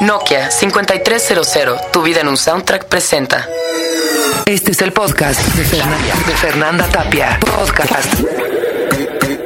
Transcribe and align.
Nokia 0.00 0.50
5300, 0.50 1.92
tu 1.92 2.02
vida 2.02 2.20
en 2.20 2.28
un 2.28 2.36
soundtrack 2.36 2.86
presenta. 2.86 3.48
Este 4.46 4.72
es 4.72 4.82
el 4.82 4.92
podcast 4.92 5.40
de 5.54 5.64
Fernanda, 6.36 6.86
Tapia. 6.88 7.38
Podcast 7.40 8.12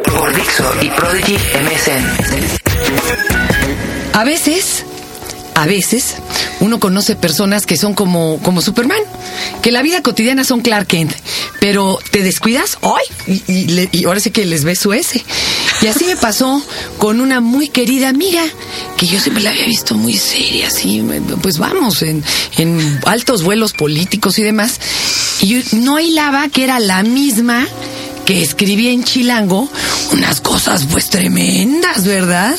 por 0.04 0.34
Dixo 0.34 0.64
y 0.80 0.88
Prodigy 0.88 1.34
MSN. 1.34 2.04
A 4.14 4.24
veces, 4.24 4.84
a 5.54 5.66
veces, 5.66 6.16
uno 6.60 6.80
conoce 6.80 7.14
personas 7.14 7.66
que 7.66 7.76
son 7.76 7.94
como, 7.94 8.40
como 8.42 8.62
Superman, 8.62 9.02
que 9.62 9.70
la 9.70 9.82
vida 9.82 10.02
cotidiana 10.02 10.44
son 10.44 10.60
Clark 10.62 10.86
Kent, 10.86 11.12
pero 11.60 11.98
te 12.10 12.22
descuidas 12.22 12.78
hoy 12.80 13.02
y, 13.26 13.42
y 13.46 13.88
y 13.92 14.04
ahora 14.06 14.18
sí 14.20 14.30
que 14.30 14.44
les 14.46 14.64
ves 14.64 14.78
su 14.78 14.92
S. 14.92 15.22
Y 15.80 15.86
así 15.86 16.04
me 16.04 16.16
pasó 16.16 16.62
con 16.98 17.20
una 17.20 17.40
muy 17.40 17.68
querida 17.68 18.08
amiga, 18.08 18.42
que 18.96 19.06
yo 19.06 19.20
siempre 19.20 19.44
la 19.44 19.50
había 19.50 19.66
visto 19.66 19.94
muy 19.94 20.16
seria, 20.16 20.66
así, 20.68 21.04
pues 21.40 21.58
vamos, 21.58 22.02
en, 22.02 22.24
en 22.56 23.00
altos 23.06 23.44
vuelos 23.44 23.72
políticos 23.72 24.38
y 24.38 24.42
demás. 24.42 24.80
Y 25.40 25.62
no 25.72 26.00
hilaba 26.00 26.48
que 26.48 26.64
era 26.64 26.80
la 26.80 27.02
misma 27.02 27.66
que 28.24 28.42
escribía 28.42 28.90
en 28.90 29.04
Chilango 29.04 29.70
unas 30.12 30.40
cosas 30.40 30.84
pues 30.90 31.08
tremendas, 31.08 32.04
¿verdad? 32.04 32.58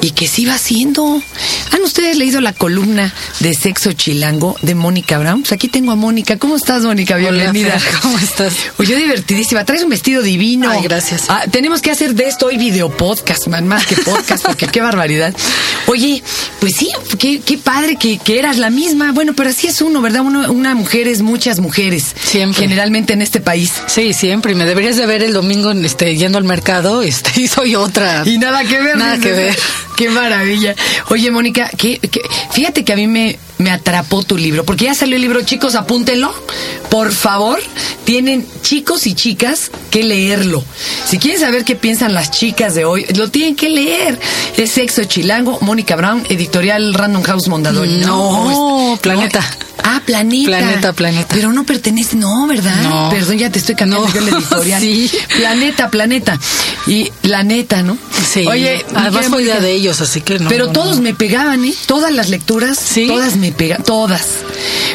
Y 0.00 0.10
que 0.10 0.26
se 0.26 0.42
iba 0.42 0.54
haciendo. 0.54 1.22
¿Han 1.72 1.82
ustedes 1.82 2.16
leído 2.16 2.40
la 2.40 2.52
columna 2.52 3.12
de 3.40 3.54
Sexo 3.54 3.92
Chilango 3.92 4.56
de 4.62 4.74
Mónica 4.74 5.18
Brown? 5.18 5.40
Pues 5.42 5.52
aquí 5.52 5.68
tengo 5.68 5.92
a 5.92 5.96
Mónica. 5.96 6.38
¿Cómo 6.38 6.56
estás, 6.56 6.82
Mónica? 6.82 7.16
Bienvenida. 7.16 7.78
Fer, 7.78 8.00
¿cómo 8.00 8.18
estás? 8.18 8.54
Oye, 8.78 8.96
divertidísima. 8.96 9.64
Traes 9.64 9.82
un 9.82 9.90
vestido 9.90 10.22
divino. 10.22 10.70
Ay, 10.70 10.82
gracias. 10.82 11.24
Ah, 11.28 11.44
tenemos 11.50 11.82
que 11.82 11.90
hacer 11.90 12.14
de 12.14 12.24
esto 12.28 12.46
hoy 12.46 12.56
video 12.56 12.88
podcast, 12.96 13.46
man, 13.48 13.66
más 13.66 13.84
que 13.86 13.96
podcast, 13.96 14.44
porque 14.46 14.66
qué 14.68 14.80
barbaridad. 14.80 15.34
Oye, 15.86 16.22
pues 16.60 16.74
sí, 16.76 16.88
qué, 17.18 17.40
qué 17.40 17.58
padre 17.58 17.96
que, 17.96 18.18
que 18.18 18.38
eras 18.38 18.56
la 18.58 18.70
misma. 18.70 19.12
Bueno, 19.12 19.34
pero 19.34 19.50
así 19.50 19.66
es 19.66 19.80
uno, 19.82 20.00
¿verdad? 20.00 20.22
Uno- 20.22 20.50
una 20.52 20.74
mujer 20.74 21.08
es 21.08 21.22
muchas 21.22 21.60
mujeres. 21.60 22.14
Siempre. 22.22 22.62
Generalmente 22.62 23.12
en 23.12 23.22
este 23.22 23.40
país. 23.40 23.72
Sí, 23.86 24.12
siempre. 24.14 24.54
Me 24.54 24.64
deberías 24.64 24.96
de 24.96 25.06
ver 25.06 25.22
el 25.22 25.32
domingo 25.32 25.72
este, 25.72 26.16
yendo 26.16 26.38
al 26.38 26.44
mercado 26.44 27.02
este, 27.02 27.40
y 27.42 27.48
soy 27.48 27.74
otra. 27.74 28.22
Y 28.24 28.38
nada 28.38 28.64
que 28.64 28.80
ver. 28.80 28.96
Nada 28.96 29.18
que 29.18 29.32
ver. 29.32 29.56
Qué 29.96 30.10
maravilla. 30.10 30.74
Oye, 31.10 31.30
Mónica, 31.30 31.70
¿qué- 31.76 31.98
qué- 31.98 32.20
fíjate 32.52 32.84
que 32.84 32.92
a 32.92 32.96
mí 32.96 33.06
me, 33.06 33.38
me 33.58 33.70
atrapó 33.70 34.22
tu 34.22 34.36
libro, 34.36 34.64
porque 34.64 34.84
ya 34.86 34.94
salió 34.94 35.16
el 35.16 35.22
libro, 35.22 35.42
chicos, 35.42 35.74
apúntenlo. 35.74 36.32
Por 36.90 37.12
favor, 37.12 37.58
tienen 38.04 38.46
chicos 38.62 39.06
y 39.06 39.14
chicas 39.14 39.70
que 39.90 40.02
leerlo. 40.04 40.64
Si 41.08 41.18
quieren 41.18 41.40
saber 41.40 41.64
qué 41.64 41.74
piensan 41.74 42.14
las 42.14 42.30
chicas 42.30 42.74
de 42.74 42.84
hoy, 42.84 43.04
lo 43.16 43.30
tienen 43.30 43.56
que 43.56 43.68
leer. 43.70 44.18
Es 44.56 44.70
Sexo 44.72 45.04
Chilango, 45.04 45.58
Mónica 45.62 45.96
Brown, 45.96 46.24
editorial 46.28 46.94
Random 46.94 47.22
House 47.22 47.48
Mondadori. 47.48 47.96
No, 47.98 48.94
es- 48.94 49.00
Planeta. 49.00 49.44
Ah, 49.88 50.02
Planeta. 50.04 50.46
Planeta, 50.46 50.92
Planeta. 50.94 51.28
Pero 51.34 51.52
no 51.52 51.64
pertenece, 51.64 52.16
no, 52.16 52.46
¿verdad? 52.48 52.82
No. 52.82 53.08
Perdón, 53.08 53.38
ya 53.38 53.50
te 53.50 53.60
estoy 53.60 53.76
cambiando 53.76 54.08
No, 54.08 54.20
la 54.20 54.36
editorial. 54.38 54.80
sí. 54.82 55.10
Planeta, 55.36 55.90
Planeta. 55.90 56.40
Y 56.88 57.12
la 57.22 57.44
neta, 57.44 57.82
¿no? 57.82 57.96
Sí. 58.32 58.44
Oye, 58.48 58.84
además 58.94 59.26
fue 59.28 59.42
idea 59.44 59.60
de 59.60 59.72
ellos, 59.72 60.00
así 60.00 60.22
que 60.22 60.38
no. 60.40 60.48
Pero 60.48 60.66
no, 60.66 60.72
todos 60.72 60.96
no. 60.96 61.02
me 61.02 61.14
pegaban, 61.14 61.64
¿eh? 61.64 61.74
Todas 61.86 62.12
las 62.12 62.30
lecturas, 62.30 62.78
¿Sí? 62.78 63.06
todas 63.06 63.36
me 63.36 63.45
pegaban, 63.52 63.84
todas. 63.84 64.26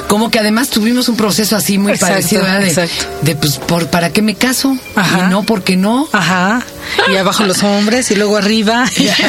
Como 0.07 0.29
que 0.31 0.39
además 0.39 0.69
tuvimos 0.69 1.07
un 1.09 1.15
proceso 1.17 1.55
así 1.55 1.77
muy 1.77 1.93
Exacto, 1.93 2.15
parecido, 2.15 2.43
¿verdad? 2.43 2.87
De, 3.21 3.35
pues, 3.35 3.57
por, 3.57 3.87
¿para 3.87 4.11
qué 4.11 4.21
me 4.21 4.35
caso? 4.35 4.77
Ajá. 4.95 5.19
Y 5.19 5.29
no, 5.29 5.43
porque 5.43 5.77
no? 5.77 6.07
Ajá. 6.11 6.63
Y 7.11 7.15
abajo 7.15 7.43
los 7.45 7.63
hombres 7.63 8.11
y 8.11 8.15
luego 8.15 8.37
arriba. 8.37 8.85
¿Qué 8.95 9.11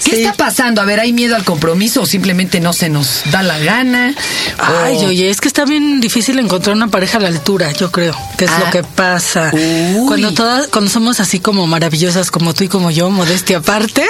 Sí. 0.00 0.22
está 0.22 0.32
pasando? 0.34 0.80
A 0.80 0.84
ver, 0.84 0.98
¿hay 1.00 1.12
miedo 1.12 1.36
al 1.36 1.44
compromiso 1.44 2.02
o 2.02 2.06
simplemente 2.06 2.58
no 2.60 2.72
se 2.72 2.88
nos 2.88 3.22
da 3.30 3.42
la 3.42 3.58
gana? 3.58 4.14
Ay, 4.58 4.96
O- 4.96 5.06
oye, 5.06 5.30
es 5.30 5.40
que 5.40 5.48
está 5.48 5.64
bien 5.64 6.00
difícil 6.00 6.38
encontrar 6.38 6.74
una 6.74 6.88
pareja 6.88 7.18
a 7.18 7.20
la 7.20 7.28
altura, 7.28 7.70
yo 7.72 7.90
creo, 7.92 8.16
que 8.36 8.46
es 8.46 8.50
Ah. 8.50 8.62
lo 8.64 8.70
que 8.70 8.82
pasa. 8.82 9.50
Uy. 9.52 10.06
Cuando 10.08 10.32
todas, 10.34 10.66
cuando 10.68 10.90
somos 10.90 11.20
así 11.20 11.38
como 11.38 11.66
maravillosas 11.66 12.30
como 12.30 12.54
tú 12.54 12.64
y 12.64 12.68
como 12.68 12.90
yo, 12.90 13.08
modestia 13.10 13.58
aparte, 13.58 14.04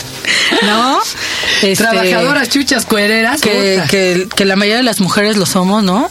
¿no? 0.62 0.98
Este, 1.62 1.76
Trabajadoras, 1.76 2.48
chuchas, 2.48 2.84
que, 3.40 4.28
que 4.34 4.44
la 4.44 4.56
mayoría 4.56 4.78
de 4.78 4.82
las 4.82 5.00
mujeres 5.00 5.36
lo 5.36 5.46
somos, 5.46 5.82
¿no? 5.82 6.10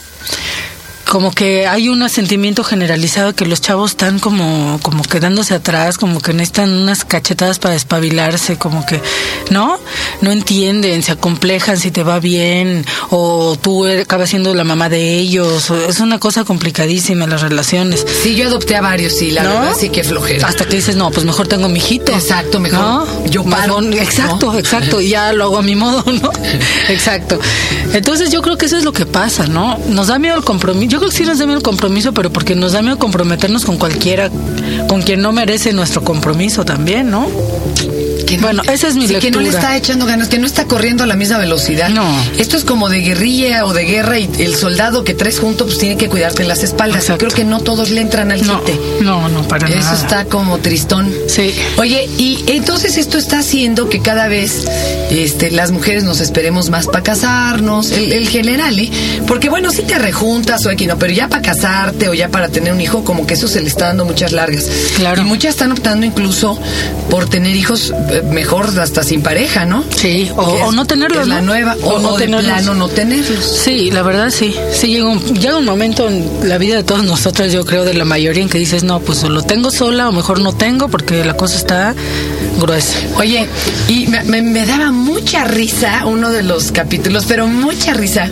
Como 1.10 1.32
que 1.32 1.66
hay 1.66 1.88
un 1.88 2.08
sentimiento 2.08 2.62
generalizado 2.62 3.34
que 3.34 3.44
los 3.44 3.60
chavos 3.60 3.90
están 3.90 4.20
como, 4.20 4.78
como 4.80 5.02
quedándose 5.02 5.54
atrás, 5.54 5.98
como 5.98 6.20
que 6.20 6.32
necesitan 6.32 6.70
unas 6.70 7.04
cachetadas 7.04 7.58
para 7.58 7.74
despabilarse, 7.74 8.58
como 8.58 8.86
que, 8.86 9.00
¿no? 9.50 9.76
No 10.20 10.30
entienden, 10.30 11.02
se 11.02 11.10
acomplejan 11.10 11.78
si 11.78 11.90
te 11.90 12.04
va 12.04 12.20
bien, 12.20 12.86
o 13.10 13.58
tú 13.60 13.88
acabas 13.88 14.30
siendo 14.30 14.54
la 14.54 14.62
mamá 14.62 14.88
de 14.88 15.16
ellos, 15.18 15.68
o- 15.72 15.88
es 15.88 15.98
una 15.98 16.20
cosa 16.20 16.44
complicadísima 16.44 17.26
las 17.26 17.40
relaciones. 17.42 18.06
Sí, 18.22 18.36
yo 18.36 18.46
adopté 18.46 18.76
a 18.76 18.80
varios, 18.80 19.14
sí, 19.16 19.32
la 19.32 19.42
¿No? 19.42 19.50
verdad 19.50 19.74
sí 19.76 19.88
que 19.88 20.04
flojera. 20.04 20.46
Hasta 20.46 20.64
que 20.66 20.76
dices, 20.76 20.94
no, 20.94 21.10
pues 21.10 21.26
mejor 21.26 21.48
tengo 21.48 21.68
mi 21.68 21.80
hijito. 21.80 22.12
Exacto, 22.12 22.60
mejor 22.60 22.78
¿No? 22.78 23.24
yo 23.26 23.42
paro, 23.42 23.80
Mejor- 23.80 24.00
exacto, 24.00 24.52
¿no? 24.52 24.58
exacto. 24.60 25.00
Y 25.00 25.08
ya 25.08 25.32
lo 25.32 25.42
hago 25.46 25.58
a 25.58 25.62
mi 25.62 25.74
modo, 25.74 26.04
¿no? 26.06 26.30
Exacto. 26.88 27.40
Entonces 27.92 28.30
yo 28.30 28.42
creo 28.42 28.56
que 28.56 28.66
eso 28.66 28.76
es 28.78 28.84
lo 28.84 28.92
que 28.92 29.06
pasa, 29.06 29.48
¿no? 29.48 29.76
Nos 29.88 30.06
da 30.06 30.16
miedo 30.20 30.36
el 30.36 30.44
compromiso. 30.44 30.88
Yo 30.88 30.99
creo 31.00 31.10
que 31.10 31.16
sí 31.16 31.24
nos 31.24 31.38
da 31.38 31.46
miedo 31.46 31.58
el 31.58 31.64
compromiso, 31.64 32.12
pero 32.12 32.30
porque 32.30 32.54
nos 32.54 32.72
da 32.72 32.82
miedo 32.82 32.98
comprometernos 32.98 33.64
con 33.64 33.78
cualquiera, 33.78 34.30
con 34.86 35.02
quien 35.02 35.22
no 35.22 35.32
merece 35.32 35.72
nuestro 35.72 36.04
compromiso 36.04 36.64
también, 36.64 37.10
¿no? 37.10 37.26
Que 38.30 38.36
no- 38.36 38.42
Bueno, 38.44 38.62
esa 38.72 38.88
es 38.88 38.94
mi 38.96 39.08
sí, 39.08 39.14
que 39.16 39.30
no 39.30 39.40
le 39.40 39.48
está 39.48 39.76
echando 39.76 40.06
ganas, 40.06 40.28
que 40.28 40.38
no 40.38 40.46
está 40.46 40.64
corriendo 40.66 41.02
a 41.04 41.06
la 41.06 41.16
misma 41.16 41.38
velocidad. 41.38 41.88
No. 41.88 42.06
Esto 42.38 42.56
es 42.56 42.64
como 42.64 42.88
de 42.88 43.00
guerrilla 43.00 43.64
o 43.66 43.72
de 43.74 43.84
guerra 43.84 44.18
y 44.18 44.30
el 44.38 44.54
soldado 44.54 45.02
que 45.04 45.14
traes 45.14 45.38
junto 45.40 45.66
pues 45.66 45.78
tiene 45.78 45.96
que 45.96 46.08
cuidarte 46.08 46.44
las 46.44 46.62
espaldas. 46.62 47.02
Exacto. 47.04 47.26
Creo 47.26 47.36
que 47.36 47.44
no 47.44 47.60
todos 47.60 47.90
le 47.90 48.00
entran 48.00 48.30
al 48.30 48.46
No, 48.46 48.62
quite. 48.64 48.78
no, 49.02 49.28
no, 49.28 49.42
para 49.48 49.68
Eso 49.68 49.78
nada. 49.78 49.96
está 49.96 50.24
como 50.26 50.58
tristón. 50.58 51.12
Sí. 51.28 51.52
Oye, 51.76 52.08
y 52.18 52.44
entonces 52.46 52.96
esto 52.96 53.18
está 53.18 53.40
haciendo 53.40 53.88
que 53.88 54.00
cada 54.00 54.28
vez 54.28 54.64
este, 55.10 55.50
las 55.50 55.72
mujeres 55.72 56.04
nos 56.04 56.20
esperemos 56.20 56.70
más 56.70 56.86
para 56.86 57.02
casarnos, 57.02 57.90
el, 57.90 58.12
el 58.12 58.28
general, 58.28 58.78
¿eh? 58.78 58.90
Porque 59.26 59.48
bueno, 59.48 59.70
si 59.72 59.82
te 59.82 59.98
rejuntas 59.98 60.64
o 60.66 60.70
aquí 60.70 60.86
no, 60.86 60.98
pero 60.98 61.12
ya 61.12 61.28
para 61.28 61.42
casarte 61.42 62.08
o 62.08 62.14
ya 62.14 62.28
para 62.28 62.48
tener 62.48 62.72
un 62.72 62.80
hijo, 62.80 63.02
como 63.04 63.26
que 63.26 63.34
eso 63.34 63.48
se 63.48 63.60
le 63.60 63.68
está 63.68 63.86
dando 63.88 64.04
muchas 64.04 64.32
largas. 64.32 64.66
Claro. 64.96 65.22
Y 65.22 65.24
muchas 65.24 65.50
están 65.50 65.72
optando 65.72 66.06
incluso 66.06 66.58
por 67.10 67.28
tener 67.28 67.56
hijos 67.56 67.92
eh, 68.10 68.19
mejor 68.22 68.68
hasta 68.80 69.02
sin 69.02 69.22
pareja, 69.22 69.64
¿no? 69.64 69.84
Sí, 69.96 70.30
o, 70.36 70.50
Que 70.52 70.58
es- 70.58 70.64
o 70.66 70.72
no 70.72 70.86
tenerlos, 70.86 71.26
la 71.28 71.40
nueva, 71.40 71.76
o, 71.82 71.98
no 71.98 72.16
de 72.16 72.24
tenerlos. 72.26 72.44
plano 72.52 72.74
no 72.74 72.88
tenerlos. 72.88 73.60
Sí, 73.64 73.90
la 73.90 74.02
verdad 74.02 74.30
sí. 74.30 74.54
Sí 74.72 74.88
llega 74.88 75.08
un, 75.08 75.20
llega 75.38 75.56
un 75.56 75.64
momento 75.64 76.08
en 76.08 76.28
la 76.48 76.58
vida 76.58 76.76
de 76.76 76.84
todos 76.84 77.04
nosotros, 77.04 77.52
yo 77.52 77.64
creo, 77.64 77.84
de 77.84 77.94
la 77.94 78.04
mayoría, 78.04 78.42
en 78.42 78.48
que 78.48 78.58
dices, 78.58 78.82
no, 78.84 79.00
pues 79.00 79.22
o 79.24 79.28
lo 79.28 79.42
tengo 79.42 79.70
sola 79.70 80.08
o 80.08 80.12
mejor 80.12 80.40
no 80.40 80.54
tengo 80.54 80.88
porque 80.88 81.24
la 81.24 81.34
cosa 81.36 81.56
está 81.56 81.94
gruesa. 82.58 82.98
Oye, 83.16 83.46
y 83.88 84.06
me, 84.08 84.22
me- 84.24 84.42
me 84.42 84.66
daba 84.66 84.90
mucha 84.92 85.44
risa 85.44 86.04
uno 86.06 86.30
de 86.30 86.42
los 86.42 86.72
capítulos, 86.72 87.24
pero 87.26 87.46
mucha 87.46 87.94
risa, 87.94 88.28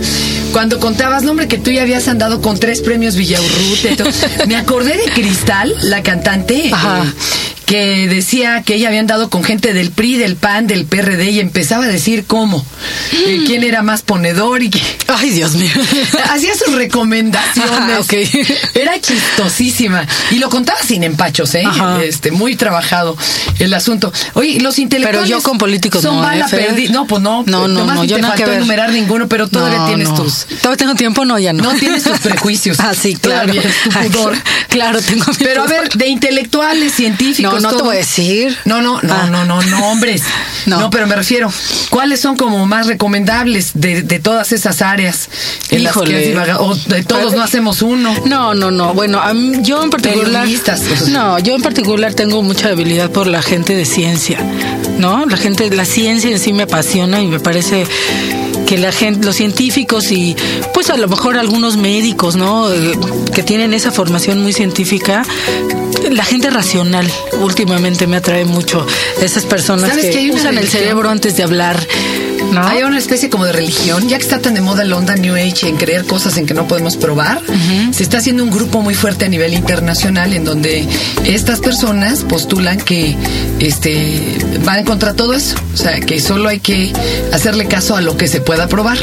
cuando 0.52 0.78
contabas, 0.80 1.22
no, 1.22 1.30
hombre, 1.32 1.48
que 1.48 1.58
tú 1.58 1.70
ya 1.70 1.82
habías 1.82 2.08
andado 2.08 2.40
con 2.40 2.58
tres 2.58 2.80
premios 2.80 3.16
todo. 3.16 4.08
Me 4.46 4.56
acordé 4.56 4.96
de 4.96 5.04
Cristal, 5.12 5.74
la 5.82 6.02
cantante, 6.02 6.70
Ajá. 6.72 7.04
eh, 7.04 7.12
que 7.68 8.08
decía 8.08 8.62
que 8.62 8.76
ella 8.76 8.88
había 8.88 9.00
andado 9.00 9.28
con 9.28 9.44
gente 9.44 9.74
del 9.74 9.90
PRI, 9.90 10.16
del 10.16 10.36
PAN, 10.36 10.66
del 10.66 10.86
PRD, 10.86 11.30
y 11.32 11.40
empezaba 11.40 11.84
a 11.84 11.88
decir 11.88 12.24
cómo, 12.26 12.64
eh, 13.12 13.42
quién 13.46 13.62
era 13.62 13.82
más 13.82 14.00
ponedor 14.00 14.62
y 14.62 14.70
que... 14.70 14.80
Ay, 15.08 15.30
Dios 15.30 15.54
mío. 15.54 15.70
Hacía 16.30 16.54
sus 16.56 16.74
recomendaciones. 16.74 17.70
Ajá, 17.70 18.00
ok. 18.00 18.12
Era 18.74 18.98
chistosísima. 19.00 20.06
Y 20.30 20.36
lo 20.38 20.48
contaba 20.48 20.80
sin 20.82 21.04
empachos, 21.04 21.54
¿eh? 21.56 21.62
Ajá. 21.66 22.02
Este, 22.02 22.30
muy 22.30 22.56
trabajado 22.56 23.16
el 23.58 23.74
asunto. 23.74 24.12
Oye, 24.32 24.60
los 24.60 24.78
intelectuales. 24.78 25.28
Pero 25.28 25.38
yo 25.38 25.42
con 25.42 25.58
políticos 25.58 26.00
son 26.02 26.16
no, 26.16 26.22
bala 26.22 26.46
¿eh. 26.52 26.88
No, 26.90 27.06
pues 27.06 27.20
no. 27.20 27.44
No, 27.46 27.68
no, 27.68 27.84
no, 27.84 28.04
yo 28.04 28.16
te 28.16 28.22
que 28.22 28.28
faltó 28.28 28.52
enumerar 28.52 28.92
ninguno, 28.92 29.28
pero 29.28 29.46
todavía 29.46 29.78
No, 29.80 29.86
tienes 29.88 30.08
no. 30.08 30.14
tus. 30.14 30.46
Todavía 30.62 30.76
tengo 30.78 30.94
tiempo, 30.94 31.26
no, 31.26 31.38
ya 31.38 31.52
no. 31.52 31.64
No 31.64 31.74
tienes 31.74 32.02
tus 32.02 32.18
prejuicios. 32.20 32.80
ah, 32.80 32.94
sí, 32.94 33.14
claro. 33.14 33.52
Todavía 33.52 33.70
tu 33.84 33.90
Ay, 33.98 34.08
pudor. 34.08 34.36
claro, 34.68 35.02
tengo 35.02 35.26
mi 35.28 35.36
Pero 35.44 35.62
a 35.62 35.66
pudor. 35.66 35.80
ver, 35.82 35.92
de 35.92 36.06
intelectuales, 36.08 36.94
científicos. 36.94 37.57
No, 37.60 37.76
te 37.76 37.82
voy 37.82 37.96
a 37.96 37.98
decir. 37.98 38.56
No, 38.64 38.80
no, 38.82 39.00
no, 39.02 39.14
Ah. 39.14 39.28
no, 39.30 39.44
no, 39.44 39.62
no, 39.62 39.86
hombres. 39.90 40.22
No. 40.66 40.80
No. 40.80 40.90
pero 40.90 41.06
me 41.06 41.16
refiero, 41.16 41.50
¿cuáles 41.90 42.20
son 42.20 42.36
como 42.36 42.66
más 42.66 42.86
recomendables 42.86 43.70
de, 43.74 44.02
de 44.02 44.18
todas 44.18 44.52
esas 44.52 44.82
áreas 44.82 45.28
en 45.70 45.82
las 45.84 45.92
que 45.94 46.00
Híjole. 46.00 46.26
divagado? 46.28 46.62
O 46.64 46.74
de 46.74 47.02
todos 47.04 47.34
no 47.34 47.42
hacemos 47.42 47.82
uno. 47.82 48.14
No, 48.26 48.54
no, 48.54 48.70
no. 48.70 48.94
Bueno, 48.94 49.20
a 49.20 49.32
mí- 49.34 49.58
yo 49.62 49.82
en 49.82 49.90
particular. 49.90 50.46
No, 51.08 51.38
yo 51.38 51.54
en 51.54 51.62
particular 51.62 52.14
tengo 52.14 52.42
mucha 52.42 52.68
debilidad 52.68 53.10
por 53.10 53.26
la 53.26 53.42
gente 53.42 53.74
de 53.74 53.84
ciencia, 53.84 54.38
¿no? 54.98 55.24
La 55.26 55.36
gente, 55.36 55.70
la 55.70 55.84
ciencia 55.84 56.30
en 56.30 56.38
sí 56.38 56.52
me 56.52 56.64
apasiona 56.64 57.20
y 57.20 57.26
me 57.26 57.40
parece 57.40 57.86
que 58.68 58.76
la 58.76 58.92
gente, 58.92 59.24
los 59.24 59.36
científicos 59.36 60.12
y 60.12 60.36
pues 60.74 60.90
a 60.90 60.98
lo 60.98 61.08
mejor 61.08 61.38
algunos 61.38 61.78
médicos, 61.78 62.36
¿no? 62.36 62.70
Eh, 62.70 62.98
que 63.34 63.42
tienen 63.42 63.72
esa 63.72 63.90
formación 63.90 64.42
muy 64.42 64.52
científica. 64.52 65.24
La 66.10 66.22
gente 66.22 66.50
racional 66.50 67.10
últimamente 67.40 68.06
me 68.06 68.18
atrae 68.18 68.44
mucho. 68.44 68.86
Esas 69.22 69.46
personas 69.46 69.88
¿Sabes 69.88 70.14
que 70.14 70.26
que 70.26 70.30
usan 70.32 70.58
el 70.58 70.68
cerebro 70.68 71.08
antes 71.08 71.34
de 71.38 71.44
hablar. 71.44 71.86
¿No? 72.52 72.66
Hay 72.66 72.82
una 72.82 72.98
especie 72.98 73.28
como 73.30 73.44
de 73.44 73.52
religión, 73.52 74.08
ya 74.08 74.16
que 74.18 74.22
está 74.24 74.38
tan 74.40 74.54
de 74.54 74.60
moda 74.60 74.84
la 74.84 74.96
onda 74.96 75.14
New 75.16 75.34
Age 75.34 75.68
en 75.68 75.76
creer 75.76 76.04
cosas 76.04 76.36
en 76.36 76.46
que 76.46 76.54
no 76.54 76.66
podemos 76.66 76.96
probar, 76.96 77.40
se 77.92 78.02
está 78.02 78.18
haciendo 78.18 78.42
un 78.44 78.50
grupo 78.50 78.80
muy 78.82 78.94
fuerte 78.94 79.24
a 79.24 79.28
nivel 79.28 79.54
internacional 79.54 80.32
en 80.34 80.44
donde 80.44 80.86
estas 81.24 81.60
personas 81.60 82.20
postulan 82.20 82.78
que 82.78 83.16
este 83.60 84.38
van 84.64 84.84
contra 84.84 85.14
todo 85.14 85.34
eso, 85.34 85.56
o 85.74 85.76
sea, 85.76 86.00
que 86.00 86.20
solo 86.20 86.48
hay 86.48 86.60
que 86.60 86.92
hacerle 87.32 87.66
caso 87.66 87.96
a 87.96 88.00
lo 88.00 88.16
que 88.16 88.28
se 88.28 88.40
pueda 88.40 88.68
probar. 88.68 88.98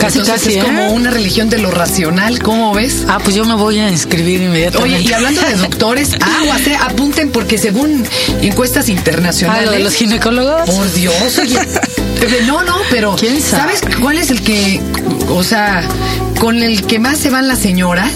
Casi, 0.00 0.18
Entonces 0.18 0.44
casi, 0.44 0.58
es 0.58 0.64
como 0.64 0.80
¿eh? 0.80 0.88
una 0.90 1.10
religión 1.10 1.48
de 1.50 1.58
lo 1.58 1.70
racional, 1.70 2.38
¿cómo 2.42 2.72
ves? 2.74 3.04
Ah, 3.08 3.18
pues 3.22 3.34
yo 3.36 3.44
me 3.44 3.54
voy 3.54 3.78
a 3.78 3.88
inscribir 3.90 4.40
inmediatamente. 4.42 4.96
Oye, 4.98 5.08
y 5.08 5.12
hablando 5.12 5.40
de 5.42 5.54
doctores, 5.56 6.10
aguas, 6.14 6.66
eh, 6.66 6.76
apunten 6.80 7.30
porque 7.30 7.58
según 7.58 8.04
encuestas 8.42 8.86
Ah, 8.88 8.90
internacionales. 8.92 9.64
lo 9.66 9.72
de 9.72 9.78
los 9.80 9.94
ginecólogos. 9.94 10.68
Por 10.70 10.92
Dios, 10.92 11.38
oye. 11.38 11.58
No, 12.46 12.62
no, 12.62 12.76
pero 12.90 13.14
¿Quién 13.16 13.40
sabe? 13.40 13.76
¿sabes 13.76 13.96
cuál 14.00 14.18
es 14.18 14.30
el 14.30 14.42
que, 14.42 14.80
o 15.28 15.42
sea, 15.42 15.82
con 16.40 16.62
el 16.62 16.86
que 16.86 16.98
más 16.98 17.18
se 17.18 17.30
van 17.30 17.48
las 17.48 17.58
señoras? 17.58 18.12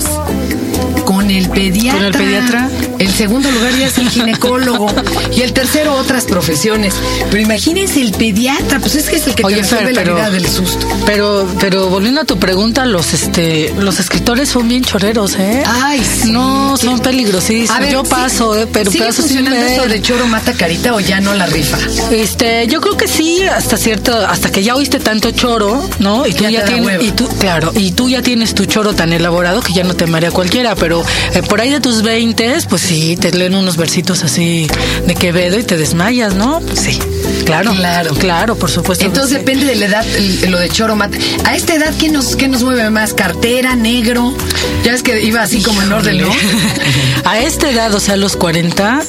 Con 1.04 1.30
el 1.30 1.48
pediatra. 1.48 1.98
¿Con 1.98 2.06
el 2.06 2.12
pediatra? 2.12 2.68
El 3.00 3.10
segundo 3.12 3.50
lugar 3.50 3.72
ya 3.76 3.86
es 3.86 3.98
el 3.98 4.08
ginecólogo. 4.10 4.86
y 5.34 5.40
el 5.40 5.52
tercero 5.52 5.94
otras 5.94 6.24
profesiones. 6.24 6.94
Pero 7.30 7.42
imagínense 7.42 8.00
el 8.00 8.12
pediatra, 8.12 8.78
pues 8.78 8.94
es 8.94 9.08
que 9.08 9.16
es 9.16 9.26
el 9.26 9.34
que 9.34 9.44
Oye, 9.44 9.56
te 9.56 9.62
resuelve 9.62 9.94
Fer, 9.94 10.06
la 10.06 10.12
vida 10.14 10.30
del 10.30 10.46
susto. 10.48 10.86
Pero, 11.06 11.48
pero 11.58 11.88
volviendo 11.88 12.20
a 12.20 12.24
tu 12.24 12.38
pregunta, 12.38 12.84
los 12.86 13.12
este, 13.14 13.72
los 13.78 13.98
escritores 14.00 14.48
son 14.50 14.68
bien 14.68 14.84
choreros, 14.84 15.34
¿eh? 15.36 15.62
Ay, 15.66 16.04
sí. 16.04 16.30
No, 16.30 16.76
son 16.76 17.00
peligrosísimos. 17.00 17.70
A 17.76 17.80
ver, 17.80 17.92
Yo 17.92 18.02
sí, 18.04 18.10
paso, 18.10 18.54
¿eh? 18.56 18.66
Pero 18.72 18.90
¿Sigue 18.90 19.06
paso 19.06 19.22
sin 19.22 19.44
ver. 19.44 19.88
de 19.88 20.02
choro 20.02 20.26
mata 20.26 20.52
carita 20.52 20.94
o 20.94 21.00
ya 21.00 21.20
no 21.20 21.34
la 21.34 21.46
rifa? 21.46 21.78
Este, 22.10 22.66
yo 22.66 22.80
creo 22.80 22.96
que 22.96 23.08
sí, 23.08 23.42
hasta 23.44 23.76
cierto, 23.76 24.14
hasta 24.26 24.50
que 24.52 24.62
ya 24.62 24.74
oíste 24.76 25.00
tanto 25.00 25.30
choro, 25.30 25.88
¿no? 26.00 26.26
Y 26.26 26.34
tú 26.34 26.44
Ya 26.44 26.50
ya, 26.50 26.64
tienes, 26.66 26.84
hueva. 26.86 27.02
y 27.02 27.12
tú, 27.12 27.26
claro, 27.38 27.72
y 27.74 27.92
tú 27.92 28.08
ya 28.10 28.20
tienes 28.22 28.54
tu 28.54 28.66
choro 28.66 28.94
tan 28.94 29.12
elaborado 29.12 29.62
que 29.62 29.72
ya 29.72 29.84
no 29.84 29.94
te 29.94 30.06
marea 30.06 30.30
cualquiera, 30.30 30.74
pero 30.74 31.02
eh, 31.34 31.42
por 31.42 31.60
ahí 31.60 31.70
de 31.70 31.80
tus 31.80 32.02
20, 32.02 32.58
pues 32.68 32.89
sí, 32.90 33.16
te 33.16 33.30
leen 33.30 33.54
unos 33.54 33.76
versitos 33.76 34.24
así 34.24 34.66
de 35.06 35.14
Quevedo 35.14 35.56
y 35.60 35.62
te 35.62 35.76
desmayas, 35.76 36.34
¿no? 36.34 36.60
Sí, 36.74 36.98
claro, 37.44 37.72
Claro. 37.72 38.14
claro, 38.16 38.56
por 38.56 38.68
supuesto. 38.68 39.04
Entonces 39.04 39.30
depende 39.38 39.64
de 39.64 39.76
la 39.76 39.86
edad, 39.86 40.04
lo 40.48 40.58
de 40.58 40.68
choro 40.70 40.96
mata. 40.96 41.16
A 41.44 41.54
esta 41.54 41.74
edad, 41.76 41.94
¿qué 42.00 42.08
nos, 42.08 42.34
qué 42.34 42.48
nos 42.48 42.64
mueve 42.64 42.90
más? 42.90 43.14
¿Cartera, 43.14 43.76
negro? 43.76 44.34
Ya 44.84 44.90
ves 44.90 45.04
que 45.04 45.22
iba 45.22 45.40
así 45.40 45.62
como 45.62 45.80
en 45.82 45.92
orden, 45.92 46.20
¿no? 46.20 46.32
A 47.24 47.38
esta 47.38 47.70
edad, 47.70 47.94
o 47.94 48.00
sea, 48.00 48.14
a 48.14 48.16
los 48.16 48.34
40, 48.36 49.02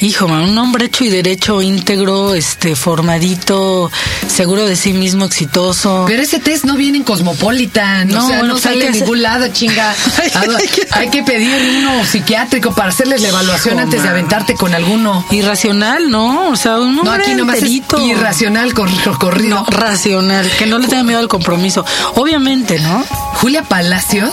hijo, 0.00 0.26
un 0.26 0.56
hombre 0.58 0.86
hecho 0.86 1.04
y 1.04 1.08
derecho, 1.10 1.60
íntegro, 1.62 2.34
este, 2.34 2.76
formadito, 2.76 3.90
seguro 4.28 4.64
de 4.66 4.76
sí 4.76 4.92
mismo, 4.92 5.24
exitoso. 5.24 6.04
Pero 6.06 6.22
ese 6.22 6.38
test 6.38 6.64
no 6.64 6.74
viene 6.76 6.98
en 6.98 7.04
Cosmopolitan, 7.04 8.08
No, 8.08 8.24
o 8.24 8.28
sea, 8.28 8.38
bueno, 8.38 8.44
no 8.48 8.52
pues 8.54 8.62
sale 8.64 8.78
que 8.80 8.86
en 8.86 8.90
hacer- 8.92 9.02
ningún 9.02 9.22
lado, 9.22 9.48
chinga. 9.48 9.94
hay 10.92 11.08
que 11.10 11.22
pedir 11.22 11.78
uno 11.80 12.04
psiquiátrico 12.04 12.74
para 12.74 12.90
hacerles 12.90 13.20
la 13.22 13.28
evaluación 13.28 13.74
Hijo, 13.74 13.84
antes 13.84 14.02
de 14.02 14.08
aventarte 14.08 14.54
con 14.54 14.74
alguno. 14.74 15.24
Irracional, 15.30 16.10
¿no? 16.10 16.48
O 16.50 16.56
sea, 16.56 16.78
un 16.78 16.96
No, 16.96 17.02
hombre 17.02 17.24
aquí 17.24 17.34
nomás 17.34 17.56
enterito. 17.56 17.98
es 17.98 18.04
irracional 18.04 18.74
cor- 18.74 18.88
corrido. 19.18 19.56
No, 19.60 19.66
racional, 19.66 20.48
que 20.58 20.66
no 20.66 20.78
le 20.78 20.88
tenga 20.88 21.02
miedo 21.02 21.18
al 21.18 21.28
compromiso. 21.28 21.84
Obviamente, 22.14 22.78
¿no? 22.78 23.04
Julia 23.34 23.62
Palacios 23.62 24.32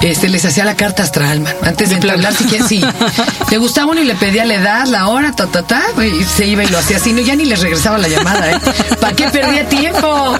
este, 0.00 0.28
les 0.28 0.44
hacía 0.44 0.64
la 0.64 0.76
carta 0.76 1.02
astral, 1.02 1.40
man. 1.40 1.54
Antes 1.62 1.88
de 1.90 1.96
De 1.96 2.00
entablar, 2.02 2.34
si 2.34 2.44
quieres, 2.44 2.66
sí. 2.68 2.80
Le 3.50 3.58
gustaba 3.58 3.90
uno 3.90 4.00
y 4.00 4.04
le 4.04 4.14
pedía 4.14 4.44
la 4.44 4.54
edad, 4.54 4.86
la 4.86 4.95
hora, 5.04 5.32
ta, 5.32 5.46
ta, 5.46 5.62
ta, 5.62 5.82
y 6.02 6.24
se 6.24 6.46
iba 6.46 6.64
y 6.64 6.68
lo 6.68 6.78
hacía 6.78 6.96
así. 6.96 7.12
No, 7.12 7.20
ya 7.20 7.36
ni 7.36 7.44
les 7.44 7.60
regresaba 7.60 7.98
la 7.98 8.08
llamada, 8.08 8.52
¿eh? 8.52 8.60
¿Para 9.00 9.14
qué 9.14 9.28
perdía 9.28 9.68
tiempo? 9.68 10.38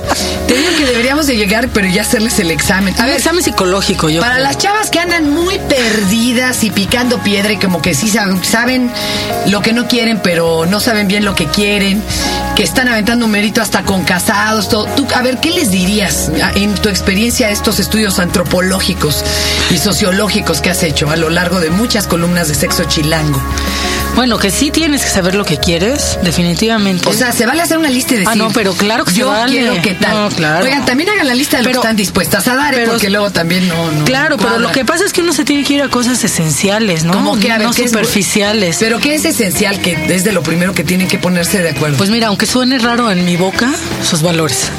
Te 0.48 0.54
digo 0.54 0.70
que 0.76 0.86
deberíamos 0.86 1.26
de 1.26 1.36
llegar, 1.36 1.68
pero 1.68 1.86
ya 1.86 2.02
hacerles 2.02 2.38
el 2.38 2.50
examen. 2.50 2.94
A 2.98 3.06
ver, 3.06 3.16
examen 3.16 3.42
psicológico, 3.42 4.08
yo. 4.08 4.20
Para 4.20 4.34
creo. 4.34 4.44
las 4.46 4.58
chavas 4.58 4.90
que 4.90 4.98
andan 4.98 5.30
muy 5.30 5.58
perdidas 5.58 6.64
y 6.64 6.70
picando 6.70 7.18
piedra 7.22 7.52
y 7.52 7.58
como 7.58 7.82
que 7.82 7.94
sí 7.94 8.08
saben, 8.08 8.42
saben 8.44 8.90
lo 9.46 9.60
que 9.60 9.72
no 9.72 9.86
quieren, 9.88 10.20
pero 10.22 10.66
no 10.66 10.80
saben 10.80 11.08
bien 11.08 11.24
lo 11.24 11.34
que 11.34 11.46
quieren, 11.46 12.02
que 12.54 12.62
están 12.62 12.88
aventando 12.88 13.26
un 13.26 13.32
mérito 13.32 13.60
hasta 13.60 13.82
con 13.82 14.04
casados, 14.04 14.68
todo. 14.68 14.86
Tú, 14.96 15.06
a 15.14 15.22
ver, 15.22 15.38
¿qué 15.38 15.50
les 15.50 15.70
dirías 15.70 16.30
en 16.54 16.74
tu 16.74 16.88
experiencia 16.88 17.48
a 17.48 17.50
estos 17.50 17.78
estudios 17.78 18.18
antropológicos 18.18 19.24
y 19.70 19.78
sociológicos 19.78 20.60
que 20.60 20.70
has 20.70 20.82
hecho 20.82 21.10
a 21.10 21.16
lo 21.16 21.30
largo 21.30 21.60
de 21.60 21.70
muchas 21.70 22.06
columnas 22.06 22.48
de 22.48 22.54
sexo 22.54 22.84
chilango? 22.84 23.40
Bueno, 24.16 24.38
que 24.38 24.50
sí 24.50 24.70
tienes 24.70 25.02
que 25.04 25.10
saber 25.10 25.34
lo 25.34 25.44
que 25.44 25.58
quieres, 25.58 26.18
definitivamente. 26.22 27.06
O 27.08 27.12
sea, 27.12 27.32
se 27.32 27.44
vale 27.46 27.60
hacer 27.62 27.76
una 27.78 27.90
lista 27.90 28.14
y 28.14 28.18
decir. 28.18 28.30
Ah, 28.32 28.34
no, 28.34 28.50
pero 28.50 28.72
claro 28.72 29.04
que 29.04 29.10
se 29.12 29.18
yo 29.20 29.28
vale. 29.28 29.52
quiero 29.52 29.82
que 29.82 29.94
tal. 29.94 30.14
No, 30.14 30.28
claro. 30.34 30.64
Oigan, 30.64 30.84
también 30.86 31.10
hagan 31.10 31.26
la 31.26 31.34
lista 31.34 31.58
de 31.58 31.64
lo 31.64 31.68
que 31.70 31.76
están 31.76 31.96
dispuestas 31.96 32.48
a 32.48 32.54
dar, 32.54 32.72
¿eh? 32.74 32.78
pero- 32.78 32.92
porque 32.92 33.10
luego 33.10 33.30
también 33.30 33.68
no. 33.68 33.92
no 33.92 34.04
Claro, 34.06 34.36
pero 34.38 34.58
lo 34.58 34.72
que 34.72 34.84
pasa 34.84 35.04
es 35.04 35.12
que 35.12 35.20
uno 35.20 35.32
se 35.34 35.44
tiene 35.44 35.64
que 35.64 35.74
ir 35.74 35.82
a 35.82 35.88
cosas 35.88 36.24
esenciales, 36.24 37.04
¿no? 37.04 37.12
Como 37.12 37.38
que, 37.38 37.52
a 37.52 37.58
ver, 37.58 37.66
no 37.68 37.72
¿qué 37.74 37.84
es- 37.84 37.90
superficiales. 37.90 38.78
Pero 38.80 38.98
¿qué 39.00 39.14
es 39.14 39.24
esencial 39.26 39.80
que 39.80 40.06
es 40.08 40.24
de 40.24 40.32
lo 40.32 40.42
primero 40.42 40.72
que 40.74 40.82
tienen 40.82 41.08
que 41.08 41.18
ponerse 41.18 41.62
de 41.62 41.70
acuerdo? 41.70 41.96
Pues 41.98 42.08
mira, 42.10 42.28
aunque 42.28 42.46
suene 42.46 42.78
raro 42.78 43.10
en 43.10 43.24
mi 43.24 43.36
boca, 43.36 43.70
sus 44.02 44.22
valores. 44.22 44.70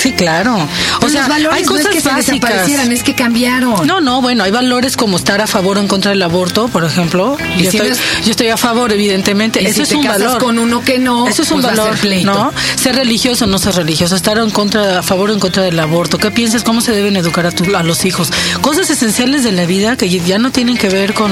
Sí, 0.00 0.12
claro. 0.12 0.56
O 0.56 1.00
Pues 1.00 1.12
sea, 1.12 1.22
los 1.22 1.28
valores 1.28 1.58
hay 1.58 1.64
no 1.64 1.68
cosas 1.72 1.86
es 1.86 1.90
que 1.92 2.00
se 2.00 2.08
básicas. 2.08 2.40
desaparecieran, 2.40 2.92
es 2.92 3.02
que 3.02 3.14
cambiaron. 3.14 3.86
No, 3.86 4.00
no, 4.00 4.22
bueno, 4.22 4.44
hay 4.44 4.50
valores 4.50 4.96
como 4.96 5.16
estar 5.16 5.40
a 5.40 5.46
favor 5.46 5.76
o 5.76 5.80
en 5.80 5.88
contra 5.88 6.10
del 6.10 6.22
aborto, 6.22 6.68
por 6.68 6.84
ejemplo. 6.84 7.36
Y 7.58 7.64
Yo, 7.64 7.70
si 7.70 7.76
estoy, 7.78 7.92
yo 8.24 8.30
estoy 8.30 8.48
a 8.48 8.56
favor, 8.56 8.92
evidentemente. 8.92 9.62
Y 9.62 9.66
Eso 9.66 9.76
si 9.76 9.82
es 9.82 9.88
te 9.90 9.96
un 9.96 10.02
casas 10.04 10.22
valor. 10.22 10.38
con 10.42 10.58
uno 10.58 10.82
que 10.82 10.98
no, 10.98 11.28
Eso 11.28 11.42
es 11.42 11.50
un 11.50 11.60
pues 11.60 11.76
valor. 11.76 11.96
¿no? 12.24 12.52
Ser 12.76 12.96
religioso 12.96 13.44
o 13.44 13.48
no 13.48 13.58
ser 13.58 13.74
religioso, 13.74 14.16
estar 14.16 14.38
en 14.38 14.50
contra, 14.50 14.98
a 15.00 15.02
favor 15.02 15.30
o 15.30 15.32
en 15.34 15.40
contra 15.40 15.62
del 15.62 15.78
aborto. 15.78 16.18
¿Qué 16.18 16.30
piensas? 16.30 16.62
¿Cómo 16.62 16.80
se 16.80 16.92
deben 16.92 17.16
educar 17.16 17.46
a, 17.46 17.50
tu- 17.50 17.76
a 17.76 17.82
los 17.82 18.04
hijos? 18.04 18.30
Cosas 18.62 18.88
esenciales 18.90 19.44
de 19.44 19.52
la 19.52 19.66
vida 19.66 19.96
que 19.96 20.08
ya 20.08 20.38
no 20.38 20.50
tienen 20.50 20.76
que 20.78 20.88
ver 20.88 21.14
con, 21.14 21.30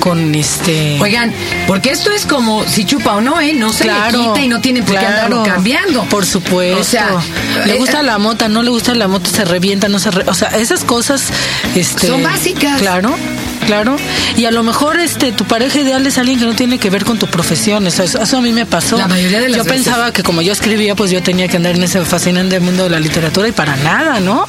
con 0.00 0.34
este. 0.34 0.98
Oigan, 1.00 1.32
porque 1.66 1.90
esto 1.90 2.10
es 2.10 2.26
como 2.26 2.64
si 2.64 2.84
chupa 2.84 3.14
o 3.16 3.20
no, 3.20 3.40
¿eh? 3.40 3.52
No 3.54 3.72
se 3.72 3.84
le 3.84 3.92
quita 4.10 4.40
y 4.40 4.48
no 4.48 4.60
tienen 4.60 4.84
por 4.84 4.98
qué 4.98 5.06
andarlo 5.06 5.42
cambiando. 5.44 6.02
Por 6.04 6.26
supuesto. 6.26 6.80
O 6.80 6.84
sea, 6.84 7.10
le 7.66 7.76
eh, 7.76 7.78
gusta 8.00 8.12
la 8.12 8.18
mota, 8.18 8.48
no 8.48 8.62
le 8.62 8.70
gusta 8.70 8.94
la 8.94 9.08
mota, 9.08 9.30
se 9.30 9.44
revienta, 9.44 9.88
no 9.88 9.98
se 9.98 10.10
re- 10.10 10.24
O 10.26 10.34
sea, 10.34 10.48
esas 10.48 10.84
cosas. 10.84 11.24
Este, 11.74 12.06
Son 12.06 12.22
básicas. 12.22 12.80
Claro. 12.80 13.14
Claro, 13.66 13.94
y 14.36 14.46
a 14.46 14.50
lo 14.50 14.64
mejor 14.64 14.98
este 14.98 15.30
tu 15.32 15.44
pareja 15.44 15.78
ideal 15.80 16.04
es 16.04 16.18
alguien 16.18 16.40
que 16.40 16.46
no 16.46 16.54
tiene 16.56 16.78
que 16.78 16.90
ver 16.90 17.04
con 17.04 17.18
tu 17.18 17.26
profesión, 17.28 17.86
eso, 17.86 18.02
a 18.36 18.40
mí 18.40 18.52
me 18.52 18.66
pasó. 18.66 18.96
La 18.96 19.06
mayoría 19.06 19.38
de 19.38 19.48
las 19.50 19.58
Yo 19.58 19.64
veces. 19.64 19.84
pensaba 19.84 20.12
que 20.12 20.22
como 20.24 20.42
yo 20.42 20.52
escribía, 20.52 20.96
pues 20.96 21.10
yo 21.12 21.22
tenía 21.22 21.46
que 21.46 21.58
andar 21.58 21.76
en 21.76 21.84
ese 21.84 22.02
fascinante 22.04 22.58
mundo 22.58 22.84
de 22.84 22.90
la 22.90 22.98
literatura 22.98 23.46
y 23.46 23.52
para 23.52 23.76
nada, 23.76 24.18
¿no? 24.18 24.48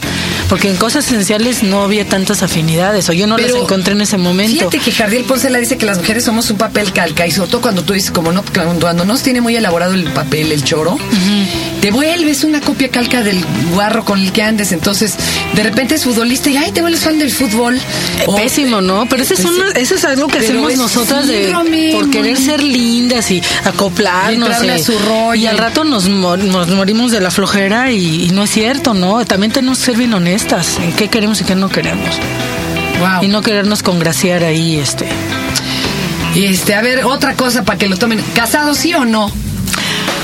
Porque 0.50 0.70
en 0.72 0.78
cosas 0.78 1.06
esenciales 1.06 1.62
no 1.62 1.84
había 1.84 2.08
tantas 2.08 2.42
afinidades 2.42 3.10
o 3.10 3.14
yo 3.14 3.28
no 3.28 3.36
Pero 3.36 3.50
las 3.54 3.64
encontré 3.64 3.94
en 3.94 4.02
ese 4.02 4.18
momento. 4.18 4.58
Fíjate 4.58 4.80
que 4.80 4.92
Jardiel 4.92 5.26
Ponce 5.26 5.50
la 5.52 5.60
dice 5.60 5.78
que 5.78 5.86
las 5.86 5.98
mujeres 6.00 6.24
somos 6.24 6.50
un 6.50 6.58
papel 6.58 6.92
calca 6.92 7.28
y 7.28 7.32
sobre 7.32 7.52
todo 7.52 7.62
cuando 7.62 7.84
tú 7.84 7.94
dices, 7.94 8.10
como 8.12 8.32
no, 8.32 8.44
cuando 8.54 9.06
no 9.06 9.18
se 9.18 9.24
tiene 9.26 9.42
muy 9.42 9.56
elaborado 9.56 9.94
el 9.94 10.06
papel, 10.06 10.52
el 10.52 10.64
choro, 10.64 10.98
te 11.82 11.90
vuelves 11.92 12.44
una 12.44 12.62
copia 12.62 12.90
calca 12.90 13.24
del 13.24 13.44
guarro 13.74 14.06
con 14.06 14.20
el 14.20 14.32
que 14.32 14.44
andes. 14.44 14.72
Entonces, 14.72 15.16
de 15.56 15.64
repente 15.64 15.96
es 15.96 16.04
futbolista 16.04 16.50
y 16.50 16.58
ay, 16.58 16.72
te 16.72 16.82
vuelves 16.82 17.02
fan 17.02 17.18
del 17.20 17.32
fútbol. 17.32 17.80
O- 18.28 18.36
Pésimo, 18.36 18.82
¿no? 18.82 19.08
Pero 19.08 19.24
eso 19.24 19.34
es, 19.34 19.42
Pues 19.42 19.54
una- 19.56 19.70
eso 19.72 19.96
es 19.96 20.06
algo 20.06 20.28
que 20.28 20.38
hacemos 20.40 20.76
nosotras 20.78 21.28
de 21.28 21.52
por 21.94 22.10
querer 22.12 22.38
ser 22.38 22.62
lindas 22.62 23.32
y 23.32 23.42
acoplarnos. 23.66 24.32
Y 24.32 24.36
entrarle 24.36 24.74
eh, 24.74 24.76
a 24.76 24.84
su 24.84 24.98
rollo. 25.00 25.36
y 25.36 25.48
al 25.48 25.58
rato 25.58 25.84
nos, 25.84 26.08
mo- 26.08 26.38
nos 26.38 26.68
morimos 26.70 27.12
de 27.12 27.20
la 27.20 27.32
flojera 27.32 27.92
y, 27.92 28.26
y 28.26 28.30
no 28.30 28.44
es 28.44 28.52
cierto, 28.52 28.94
¿no? 28.94 29.26
También 29.26 29.52
tenemos 29.52 29.80
que 29.80 29.86
ser 29.86 29.98
bien 29.98 30.14
honestas 30.14 30.78
en 30.80 30.92
qué 30.94 31.08
queremos 31.10 31.42
y 31.42 31.46
qué 31.46 31.56
no 31.56 31.70
queremos. 31.70 32.16
Wow. 33.00 33.24
Y 33.24 33.28
no 33.28 33.42
querernos 33.42 33.82
congraciar 33.82 34.44
ahí, 34.44 34.78
este. 34.78 35.08
Y 36.36 36.46
este, 36.46 36.76
a 36.76 36.82
ver, 36.82 37.04
otra 37.06 37.34
cosa 37.36 37.64
para 37.66 37.78
que 37.80 37.88
lo 37.90 37.98
tomen. 37.98 38.22
¿Casado 38.36 38.74
sí 38.76 38.94
o 38.94 39.04
no? 39.06 39.32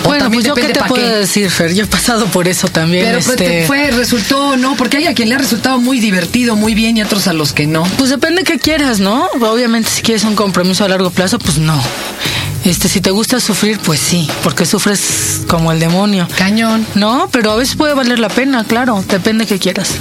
Bueno, 0.08 0.32
pues 0.32 0.46
yo 0.46 0.56
qué 0.56 0.70
te 0.70 0.84
puedo 0.84 1.20
decir, 1.20 1.50
Fer. 1.50 1.74
Yo 1.74 1.84
he 1.84 1.88
pasado 1.88 2.26
por 2.28 2.48
eso 2.48 2.68
también. 2.68 3.06
Pero 3.06 3.20
pues, 3.20 3.30
este... 3.30 3.46
te 3.46 3.66
fue, 3.68 3.92
resultó, 3.92 4.58
¿no? 4.58 4.76
Porque 4.76 4.98
hay 4.98 5.08
a 5.08 5.14
quien 5.14 5.30
le 5.30 5.36
ha 5.36 5.38
resultado 5.38 5.80
muy 5.80 6.00
divertido, 6.00 6.56
muy 6.56 6.74
bien 6.74 6.98
y 6.98 7.02
otros 7.02 7.28
a 7.28 7.34
los 7.34 7.54
que 7.54 7.68
no. 7.68 7.84
Pues 7.98 8.10
depende 8.10 8.44
qué 8.44 8.60
quieras, 8.60 9.00
¿no? 9.00 9.28
Obviamente 9.40 9.90
si 9.90 10.02
quieres 10.02 10.24
un 10.24 10.36
compromiso 10.36 10.86
a 10.86 10.90
largo 10.90 11.12
plazo, 11.12 11.40
pues 11.40 11.58
no. 11.58 11.82
Este, 12.64 12.90
si 12.90 13.02
te 13.02 13.12
gusta 13.12 13.40
sufrir, 13.40 13.80
pues 13.80 14.00
sí, 14.00 14.28
porque 14.44 14.66
sufres 14.66 15.42
como 15.48 15.72
el 15.72 15.80
demonio. 15.80 16.28
Cañón. 16.38 16.86
No, 16.96 17.30
pero 17.32 17.52
a 17.52 17.56
veces 17.56 17.76
puede 17.76 17.94
valer 17.94 18.20
la 18.20 18.30
pena, 18.30 18.64
claro, 18.66 19.04
depende 19.08 19.46
qué 19.46 19.60
quieras. 19.60 19.92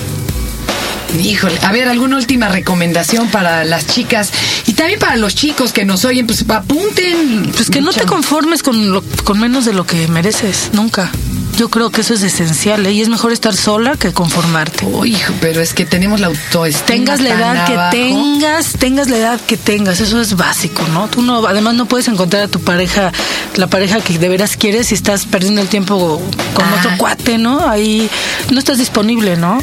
Híjole, 1.22 1.58
a 1.62 1.72
ver, 1.72 1.88
alguna 1.88 2.16
última 2.16 2.48
recomendación 2.48 3.28
para 3.28 3.64
las 3.64 3.86
chicas 3.86 4.32
también 4.76 4.98
para 5.00 5.16
los 5.16 5.34
chicos 5.34 5.72
que 5.72 5.84
nos 5.84 6.04
oyen, 6.04 6.26
pues 6.26 6.44
apunten. 6.48 7.50
Pues 7.54 7.70
que 7.70 7.80
no 7.80 7.92
te 7.92 8.04
conformes 8.04 8.62
con, 8.62 8.92
lo- 8.92 9.02
con 9.24 9.40
menos 9.40 9.64
de 9.64 9.72
lo 9.72 9.86
que 9.86 10.06
mereces, 10.08 10.70
nunca. 10.72 11.10
Yo 11.56 11.70
creo 11.70 11.90
que 11.90 12.02
eso 12.02 12.12
es 12.12 12.22
esencial 12.22 12.84
¿eh? 12.84 12.92
y 12.92 13.00
es 13.00 13.08
mejor 13.08 13.32
estar 13.32 13.56
sola 13.56 13.96
que 13.96 14.12
conformarte. 14.12 14.84
Uy, 14.84 15.16
pero 15.40 15.62
es 15.62 15.72
que 15.72 15.86
tenemos 15.86 16.20
la 16.20 16.26
autoestima. 16.26 16.86
Tengas 16.86 17.20
la 17.20 17.30
tan 17.30 17.38
edad 17.40 17.66
que 17.66 17.72
abajo. 17.72 17.90
tengas, 17.92 18.72
tengas 18.78 19.08
la 19.08 19.16
edad 19.16 19.40
que 19.40 19.56
tengas, 19.56 20.00
eso 20.00 20.20
es 20.20 20.36
básico, 20.36 20.82
¿no? 20.92 21.08
Tú 21.08 21.22
no, 21.22 21.46
además 21.46 21.74
no 21.74 21.86
puedes 21.86 22.08
encontrar 22.08 22.42
a 22.42 22.48
tu 22.48 22.60
pareja, 22.60 23.10
la 23.56 23.68
pareja 23.68 24.00
que 24.00 24.18
de 24.18 24.28
veras 24.28 24.58
quieres 24.58 24.88
si 24.88 24.94
estás 24.94 25.24
perdiendo 25.24 25.62
el 25.62 25.68
tiempo 25.68 26.20
con 26.54 26.64
Ah. 26.66 26.74
otro 26.78 26.90
cuate, 26.98 27.38
¿no? 27.38 27.66
Ahí 27.68 28.08
no 28.50 28.58
estás 28.58 28.76
disponible, 28.76 29.36
¿no? 29.38 29.58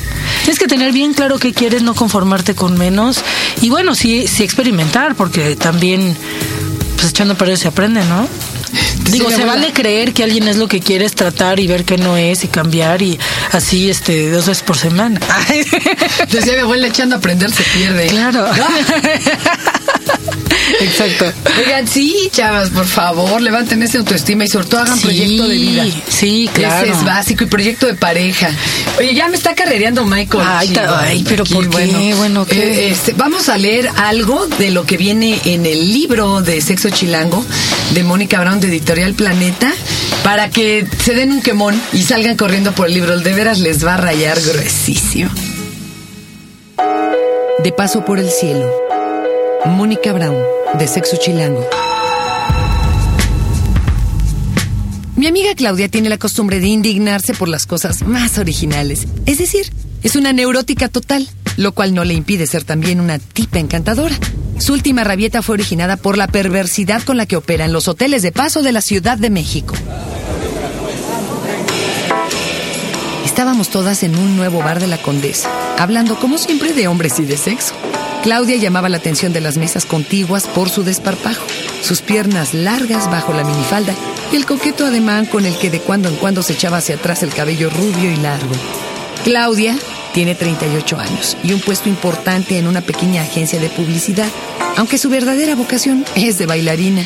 Tienes 0.46 0.58
que 0.58 0.68
tener 0.68 0.94
bien 0.94 1.14
claro 1.14 1.38
qué 1.38 1.54
quieres, 1.54 1.84
no 1.84 1.94
conformarte 1.94 2.56
con 2.56 2.76
menos 2.78 3.22
y 3.62 3.70
bueno, 3.70 3.94
sí, 3.94 4.26
sí 4.28 4.44
experimentar, 4.44 5.14
porque 5.16 5.56
también, 5.56 6.18
pues 6.96 7.10
echando 7.10 7.36
perder 7.36 7.60
se 7.60 7.68
aprende, 7.68 8.04
¿no? 8.06 8.28
Digo, 9.14 9.32
se 9.32 9.46
vale 9.46 9.72
creer 9.74 10.14
que 10.14 10.24
alguien 10.24 10.48
es 10.48 10.58
lo 10.58 10.68
que 10.68 10.80
quieres 10.80 11.14
tratar 11.16 11.60
y 11.60 11.68
ver 11.68 11.86
que 11.86 11.98
no 11.98 12.18
es 12.18 12.44
y 12.44 12.48
cambiar 12.48 13.02
y 13.02 13.18
así 13.52 13.90
este 13.90 14.30
dos 14.30 14.48
veces 14.48 14.64
por 14.64 14.78
semana. 14.78 15.20
Decía 16.32 16.54
mi 16.54 16.60
abuela, 16.60 16.88
echando 16.88 17.16
a 17.16 17.20
aprender 17.20 17.52
se 17.52 17.64
pierde. 17.64 18.08
Claro. 18.08 18.46
Exacto. 20.80 21.26
Oigan, 21.60 21.88
sí, 21.88 22.30
chavas, 22.32 22.70
por 22.70 22.86
favor, 22.86 23.42
levanten 23.42 23.82
esa 23.84 23.98
autoestima 24.00 24.46
y 24.46 24.48
sobre 24.48 24.68
todo 24.68 24.82
hagan 24.82 24.98
Sí, 24.98 25.04
proyecto 25.04 25.48
de 25.48 25.56
vida. 25.58 25.86
sí, 26.08 26.50
claro. 26.54 26.86
Ese 26.86 26.98
es 26.98 27.04
básico 27.06 27.44
y 27.44 27.48
proyecto 27.48 27.86
de 27.86 27.94
pareja. 27.96 28.50
Oye, 28.98 29.14
ya 29.14 29.28
me 29.28 29.36
está 29.36 29.56
carrereando 29.56 30.06
Michael. 30.06 30.44
Ay, 30.48 30.74
ay, 31.00 31.26
pero 31.28 31.44
aquí, 31.44 31.54
¿por 31.54 31.70
qué? 31.70 32.14
Bueno, 32.16 32.46
¿qué? 32.46 32.88
eh, 32.88 32.90
este, 32.92 33.14
vamos 33.14 33.50
a 33.50 33.58
leer 33.58 33.90
algo 33.98 34.48
de 34.58 34.72
lo 34.72 34.86
que 34.86 34.98
viene 34.98 35.40
en 35.46 35.66
el 35.66 35.92
libro 35.94 36.42
de 36.42 36.62
Sexo 36.62 36.90
Chilango 36.90 37.46
de 37.94 38.04
Mónica 38.04 38.40
Brown 38.40 38.60
de 38.60 38.68
Editorial 38.68 39.03
Planeta 39.12 39.74
para 40.24 40.50
que 40.50 40.88
se 41.04 41.14
den 41.14 41.34
un 41.34 41.42
quemón 41.42 41.80
y 41.92 42.04
salgan 42.04 42.38
corriendo 42.38 42.72
por 42.72 42.88
el 42.88 42.94
libro. 42.94 43.20
De 43.20 43.34
veras 43.34 43.60
les 43.60 43.86
va 43.86 43.96
a 43.96 43.98
rayar 43.98 44.40
gruesísimo. 44.40 45.30
De 47.62 47.72
paso 47.74 48.06
por 48.06 48.20
el 48.20 48.30
cielo. 48.30 48.72
Mónica 49.66 50.14
Brown, 50.14 50.38
de 50.80 50.88
Sexo 50.88 51.18
Chilango. 51.18 51.68
Mi 55.16 55.28
amiga 55.28 55.54
Claudia 55.56 55.90
tiene 55.90 56.10
la 56.10 56.18
costumbre 56.18 56.60
de 56.60 56.68
indignarse 56.68 57.34
por 57.34 57.48
las 57.48 57.66
cosas 57.66 58.02
más 58.02 58.38
originales. 58.38 59.08
Es 59.26 59.38
decir, 59.38 59.72
es 60.02 60.16
una 60.16 60.34
neurótica 60.34 60.90
total, 60.90 61.30
lo 61.56 61.72
cual 61.72 61.94
no 61.94 62.04
le 62.04 62.14
impide 62.14 62.48
ser 62.48 62.64
también 62.64 63.00
una 63.00 63.20
tipa 63.20 63.60
encantadora. 63.60 64.16
Su 64.60 64.74
última 64.74 65.04
rabieta 65.04 65.42
fue 65.42 65.54
originada 65.54 65.98
por 65.98 66.18
la 66.18 66.28
perversidad 66.28 67.02
con 67.04 67.18
la 67.18 67.26
que 67.26 67.36
operan 67.36 67.74
los 67.74 67.88
hoteles 67.88 68.22
de 68.22 68.32
paso 68.32 68.62
de 68.62 68.72
la 68.72 68.82
Ciudad 68.82 69.18
de 69.18 69.30
México. 69.30 69.74
Estábamos 73.26 73.70
todas 73.70 74.04
en 74.04 74.16
un 74.16 74.38
nuevo 74.38 74.60
bar 74.60 74.80
de 74.80 74.88
la 74.88 74.98
Condesa, 74.98 75.50
hablando 75.80 76.20
como 76.20 76.38
siempre 76.38 76.74
de 76.74 76.88
hombres 76.88 77.20
y 77.20 77.26
de 77.26 77.36
sexo. 77.36 77.74
Claudia 78.22 78.58
llamaba 78.58 78.90
la 78.90 78.98
atención 78.98 79.34
de 79.34 79.42
las 79.42 79.58
mesas 79.58 79.86
contiguas 79.86 80.48
por 80.48 80.70
su 80.70 80.84
desparpajo, 80.84 81.44
sus 81.82 82.02
piernas 82.02 82.54
largas 82.54 83.10
bajo 83.10 83.34
la 83.34 83.44
minifalda 83.44 83.94
y 84.32 84.36
el 84.36 84.46
coqueto 84.46 84.86
ademán 84.86 85.26
con 85.26 85.46
el 85.46 85.58
que 85.58 85.70
de 85.70 85.80
cuando 85.80 86.10
en 86.10 86.16
cuando 86.16 86.42
se 86.42 86.54
echaba 86.54 86.78
hacia 86.78 86.96
atrás 86.96 87.24
el 87.24 87.34
cabello 87.34 87.70
rubio 87.70 88.12
y 88.12 88.16
largo. 88.18 88.54
Claudia 89.24 89.78
tiene 90.14 90.36
38 90.36 91.00
años 91.00 91.36
y 91.44 91.52
un 91.54 91.60
puesto 91.60 91.90
importante 91.90 92.58
en 92.58 92.68
una 92.68 92.82
pequeña 92.82 93.24
agencia 93.24 93.60
de 93.60 93.70
publicidad, 93.70 94.30
aunque 94.78 94.98
su 94.98 95.10
verdadera 95.10 95.56
vocación 95.56 96.06
es 96.16 96.38
de 96.38 96.46
bailarina. 96.46 97.06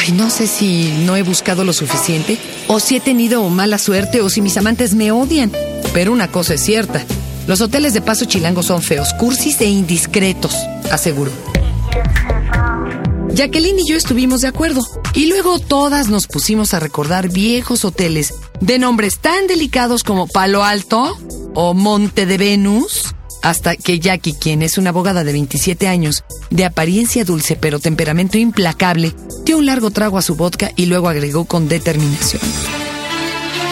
Ay, 0.00 0.12
no 0.12 0.28
sé 0.28 0.46
si 0.46 0.92
no 1.06 1.16
he 1.16 1.22
buscado 1.22 1.64
lo 1.64 1.72
suficiente, 1.72 2.36
o 2.66 2.80
si 2.80 2.96
he 2.96 3.00
tenido 3.00 3.48
mala 3.48 3.78
suerte, 3.78 4.20
o 4.20 4.28
si 4.28 4.40
mis 4.40 4.56
amantes 4.56 4.94
me 4.94 5.12
odian. 5.12 5.52
Pero 5.92 6.12
una 6.12 6.28
cosa 6.28 6.54
es 6.54 6.62
cierta, 6.62 7.04
los 7.46 7.60
hoteles 7.60 7.94
de 7.94 8.00
paso 8.00 8.24
chilango 8.24 8.62
son 8.62 8.82
feos, 8.82 9.12
cursis 9.14 9.60
e 9.60 9.66
indiscretos, 9.66 10.54
aseguro. 10.90 11.30
Jacqueline 13.34 13.78
y 13.78 13.88
yo 13.88 13.96
estuvimos 13.96 14.42
de 14.42 14.48
acuerdo. 14.48 14.82
Y 15.14 15.26
luego 15.26 15.58
todas 15.58 16.08
nos 16.08 16.26
pusimos 16.26 16.74
a 16.74 16.80
recordar 16.80 17.30
viejos 17.30 17.84
hoteles 17.84 18.34
de 18.60 18.78
nombres 18.78 19.18
tan 19.18 19.46
delicados 19.46 20.04
como 20.04 20.26
Palo 20.26 20.64
Alto 20.64 21.16
o 21.54 21.74
Monte 21.74 22.26
de 22.26 22.38
Venus, 22.38 23.14
hasta 23.42 23.76
que 23.76 23.98
Jackie, 23.98 24.34
quien 24.34 24.62
es 24.62 24.78
una 24.78 24.90
abogada 24.90 25.24
de 25.24 25.32
27 25.32 25.88
años, 25.88 26.24
de 26.50 26.64
apariencia 26.64 27.24
dulce 27.24 27.56
pero 27.56 27.80
temperamento 27.80 28.38
implacable, 28.38 29.14
dio 29.44 29.58
un 29.58 29.66
largo 29.66 29.90
trago 29.90 30.18
a 30.18 30.22
su 30.22 30.36
vodka 30.36 30.70
y 30.76 30.86
luego 30.86 31.08
agregó 31.08 31.44
con 31.44 31.68
determinación. 31.68 32.42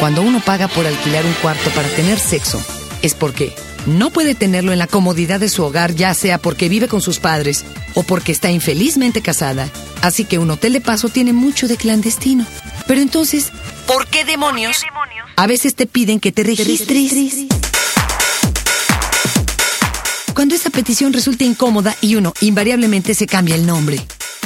Cuando 0.01 0.23
uno 0.23 0.41
paga 0.41 0.67
por 0.69 0.87
alquilar 0.87 1.25
un 1.25 1.35
cuarto 1.35 1.71
para 1.71 1.89
tener 1.89 2.19
sexo, 2.19 2.61
es 3.03 3.15
porque 3.15 3.53
no 3.87 4.11
puede 4.11 4.35
tenerlo 4.35 4.73
en 4.73 4.79
la 4.79 4.87
comodidad 4.87 5.41
de 5.41 5.49
su 5.49 5.63
hogar, 5.63 5.95
ya 5.95 6.15
sea 6.15 6.39
porque 6.39 6.69
vive 6.69 6.89
con 6.89 7.01
sus 7.01 7.19
padres 7.19 7.65
o 7.95 8.03
porque 8.03 8.33
está 8.33 8.51
infelizmente 8.51 9.23
casada. 9.23 9.71
Así 10.03 10.25
que 10.25 10.39
un 10.39 10.51
hotel 10.51 10.75
de 10.75 10.81
paso 10.81 11.09
tiene 11.09 11.33
mucho 11.33 11.69
de 11.69 11.77
clandestino. 11.77 12.47
Pero 12.87 13.01
entonces, 13.01 13.53
¿por 13.87 14.07
qué 14.09 14.25
demonios? 14.25 14.83
A 15.37 15.47
veces 15.47 15.75
te 15.75 15.87
piden 15.87 16.21
que 16.21 16.33
te 16.33 16.43
registres. 16.43 17.70
Cuando 20.35 20.55
esa 20.55 20.71
petición 20.71 21.13
resulta 21.13 21.45
incómoda 21.45 21.97
y 22.01 22.15
uno 22.15 22.33
invariablemente 22.41 23.15
se 23.15 23.27
cambia 23.27 23.55
el 23.55 23.67
nombre. 23.67 24.01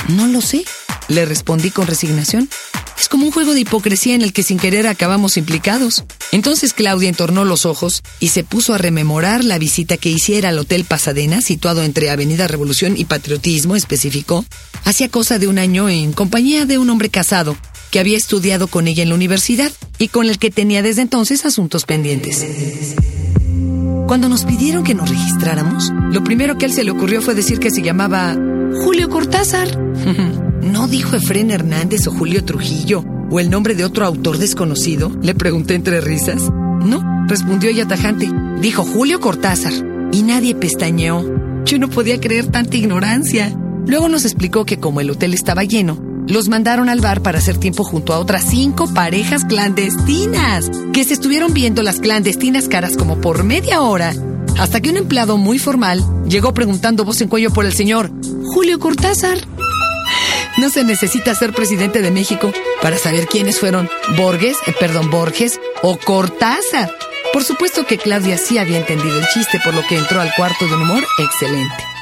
No 0.08 0.26
lo 0.26 0.40
sé, 0.40 0.64
le 1.08 1.24
respondí 1.24 1.70
con 1.70 1.86
resignación. 1.86 2.48
Es 2.98 3.08
como 3.08 3.26
un 3.26 3.32
juego 3.32 3.54
de 3.54 3.60
hipocresía 3.60 4.14
en 4.14 4.22
el 4.22 4.32
que 4.32 4.42
sin 4.42 4.58
querer 4.58 4.86
acabamos 4.86 5.36
implicados. 5.36 6.04
Entonces 6.32 6.72
Claudia 6.72 7.08
entornó 7.08 7.44
los 7.44 7.66
ojos 7.66 8.02
y 8.20 8.28
se 8.28 8.44
puso 8.44 8.72
a 8.72 8.78
rememorar 8.78 9.44
la 9.44 9.58
visita 9.58 9.96
que 9.96 10.10
hiciera 10.10 10.50
al 10.50 10.58
Hotel 10.58 10.84
Pasadena, 10.84 11.40
situado 11.40 11.82
entre 11.82 12.10
Avenida 12.10 12.48
Revolución 12.48 12.94
y 12.96 13.04
Patriotismo, 13.04 13.76
especificó. 13.76 14.44
Hacía 14.84 15.08
cosa 15.08 15.38
de 15.38 15.48
un 15.48 15.58
año 15.58 15.88
en 15.88 16.12
compañía 16.12 16.66
de 16.66 16.78
un 16.78 16.88
hombre 16.88 17.08
casado 17.08 17.56
que 17.90 18.00
había 18.00 18.16
estudiado 18.16 18.68
con 18.68 18.88
ella 18.88 19.02
en 19.02 19.10
la 19.10 19.14
universidad 19.14 19.72
y 19.98 20.08
con 20.08 20.28
el 20.28 20.38
que 20.38 20.50
tenía 20.50 20.82
desde 20.82 21.02
entonces 21.02 21.44
asuntos 21.44 21.84
pendientes. 21.84 22.44
Cuando 24.06 24.28
nos 24.28 24.44
pidieron 24.44 24.84
que 24.84 24.94
nos 24.94 25.08
registráramos, 25.08 25.90
lo 26.12 26.22
primero 26.22 26.58
que 26.58 26.66
él 26.66 26.72
se 26.72 26.84
le 26.84 26.90
ocurrió 26.90 27.22
fue 27.22 27.34
decir 27.34 27.58
que 27.58 27.70
se 27.70 27.82
llamaba 27.82 28.36
Julio 28.84 29.08
Cortázar. 29.08 29.78
¿No 30.62 30.88
dijo 30.88 31.16
Efrén 31.16 31.50
Hernández 31.50 32.06
o 32.06 32.10
Julio 32.10 32.44
Trujillo 32.44 33.04
o 33.30 33.40
el 33.40 33.48
nombre 33.48 33.74
de 33.74 33.84
otro 33.84 34.04
autor 34.04 34.38
desconocido? 34.38 35.10
Le 35.22 35.34
pregunté 35.34 35.74
entre 35.74 36.02
risas. 36.02 36.42
No, 36.42 37.26
respondió 37.26 37.70
ella 37.70 37.86
tajante. 37.86 38.30
Dijo 38.60 38.84
Julio 38.84 39.20
Cortázar. 39.20 39.72
Y 40.12 40.22
nadie 40.22 40.54
pestañeó. 40.54 41.24
Yo 41.64 41.78
no 41.78 41.88
podía 41.88 42.20
creer 42.20 42.46
tanta 42.46 42.76
ignorancia. 42.76 43.56
Luego 43.86 44.08
nos 44.10 44.24
explicó 44.24 44.66
que 44.66 44.78
como 44.78 45.00
el 45.00 45.10
hotel 45.10 45.32
estaba 45.32 45.64
lleno, 45.64 45.98
los 46.26 46.48
mandaron 46.48 46.88
al 46.88 47.00
bar 47.00 47.22
para 47.22 47.38
hacer 47.38 47.58
tiempo 47.58 47.84
junto 47.84 48.12
a 48.12 48.18
otras 48.18 48.44
cinco 48.48 48.92
parejas 48.92 49.44
clandestinas, 49.44 50.70
que 50.92 51.04
se 51.04 51.14
estuvieron 51.14 51.52
viendo 51.52 51.82
las 51.82 52.00
clandestinas 52.00 52.68
caras 52.68 52.96
como 52.96 53.20
por 53.20 53.44
media 53.44 53.82
hora, 53.82 54.14
hasta 54.58 54.80
que 54.80 54.90
un 54.90 54.96
empleado 54.96 55.36
muy 55.36 55.58
formal 55.58 56.02
llegó 56.26 56.54
preguntando 56.54 57.04
voz 57.04 57.20
en 57.20 57.28
cuello 57.28 57.52
por 57.52 57.64
el 57.64 57.72
señor 57.72 58.10
Julio 58.44 58.78
Cortázar. 58.78 59.38
No 60.56 60.70
se 60.70 60.84
necesita 60.84 61.34
ser 61.34 61.52
presidente 61.52 62.00
de 62.00 62.10
México 62.10 62.52
para 62.80 62.96
saber 62.96 63.26
quiénes 63.26 63.58
fueron 63.58 63.88
Borges, 64.16 64.56
eh, 64.66 64.74
perdón, 64.78 65.10
Borges 65.10 65.60
o 65.82 65.98
Cortázar. 65.98 66.94
Por 67.32 67.42
supuesto 67.42 67.86
que 67.86 67.98
Claudia 67.98 68.38
sí 68.38 68.58
había 68.58 68.78
entendido 68.78 69.18
el 69.18 69.26
chiste, 69.26 69.58
por 69.64 69.74
lo 69.74 69.84
que 69.86 69.98
entró 69.98 70.20
al 70.20 70.32
cuarto 70.36 70.66
de 70.66 70.74
un 70.74 70.82
humor 70.82 71.04
excelente 71.18 71.93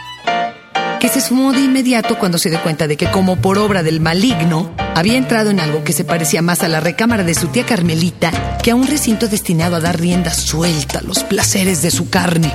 que 1.03 1.09
se 1.09 1.21
sumó 1.21 1.53
de 1.53 1.59
inmediato 1.59 2.17
cuando 2.17 2.39
se 2.39 2.49
dio 2.49 2.63
cuenta 2.63 2.87
de 2.87 2.97
que, 2.97 3.11
como 3.11 3.35
por 3.35 3.59
obra 3.59 3.83
del 3.83 3.99
maligno, 3.99 4.73
había 4.95 5.17
entrado 5.17 5.51
en 5.51 5.59
algo 5.59 5.83
que 5.83 5.93
se 5.93 6.05
parecía 6.05 6.43
más 6.43 6.63
a 6.63 6.69
la 6.69 6.79
recámara 6.79 7.25
de 7.25 7.35
su 7.35 7.49
tía 7.49 7.67
Carmelita 7.67 8.31
que 8.63 8.71
a 8.71 8.77
un 8.77 8.87
recinto 8.87 9.27
destinado 9.27 9.75
a 9.75 9.81
dar 9.81 9.99
rienda 9.99 10.33
suelta 10.33 11.01
a 11.01 11.03
los 11.03 11.25
placeres 11.25 11.83
de 11.83 11.91
su 11.91 12.09
carne. 12.09 12.55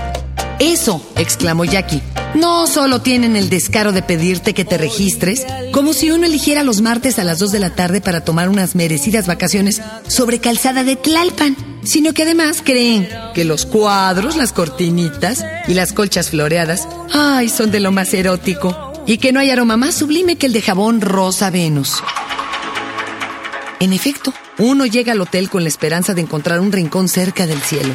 Eso, 0.60 1.06
exclamó 1.18 1.66
Jackie, 1.66 2.02
no 2.36 2.68
solo 2.68 3.02
tienen 3.02 3.36
el 3.36 3.50
descaro 3.50 3.92
de 3.92 4.02
pedirte 4.02 4.54
que 4.54 4.64
te 4.64 4.78
registres, 4.78 5.46
como 5.74 5.92
si 5.92 6.12
uno 6.12 6.26
eligiera 6.26 6.64
los 6.64 6.80
martes 6.80 7.20
a 7.20 7.26
las 7.26 7.40
2 7.40 7.52
de 7.52 7.60
la 7.60 7.72
tarde 7.72 8.00
para 8.00 8.22
tomar 8.22 8.48
unas 8.48 8.76
merecidas 8.76 9.28
vacaciones 9.28 9.82
sobre 10.08 10.40
calzada 10.40 10.86
de 10.86 10.96
Tlalpan, 10.96 11.58
sino 11.88 12.14
que 12.14 12.24
además 12.24 12.62
creen 12.64 13.08
que 13.34 13.46
los 13.46 13.66
cuadros, 13.66 14.36
las 14.36 14.52
cortinitas 14.52 15.46
y 15.68 15.74
las 15.74 15.94
colchas 15.94 16.30
floreadas, 16.30 16.88
ay, 17.14 17.48
son 17.48 17.72
de 17.72 17.80
lo 17.80 17.94
más 17.94 18.14
erótico, 18.14 18.94
y 19.08 19.20
que 19.20 19.32
no 19.32 19.40
hay 19.40 19.52
aroma 19.52 19.78
más 19.78 19.96
sublime 19.96 20.36
que 20.36 20.48
el 20.48 20.54
de 20.54 20.62
jabón 20.62 21.00
rosa 21.00 21.50
Venus. 21.50 22.04
En 23.80 23.94
efecto, 23.94 24.34
uno 24.58 24.86
llega 24.86 25.14
al 25.14 25.22
hotel 25.22 25.50
con 25.50 25.64
la 25.64 25.70
esperanza 25.70 26.14
de 26.14 26.22
encontrar 26.22 26.60
un 26.60 26.74
rincón 26.74 27.08
cerca 27.08 27.48
del 27.48 27.62
cielo. 27.62 27.94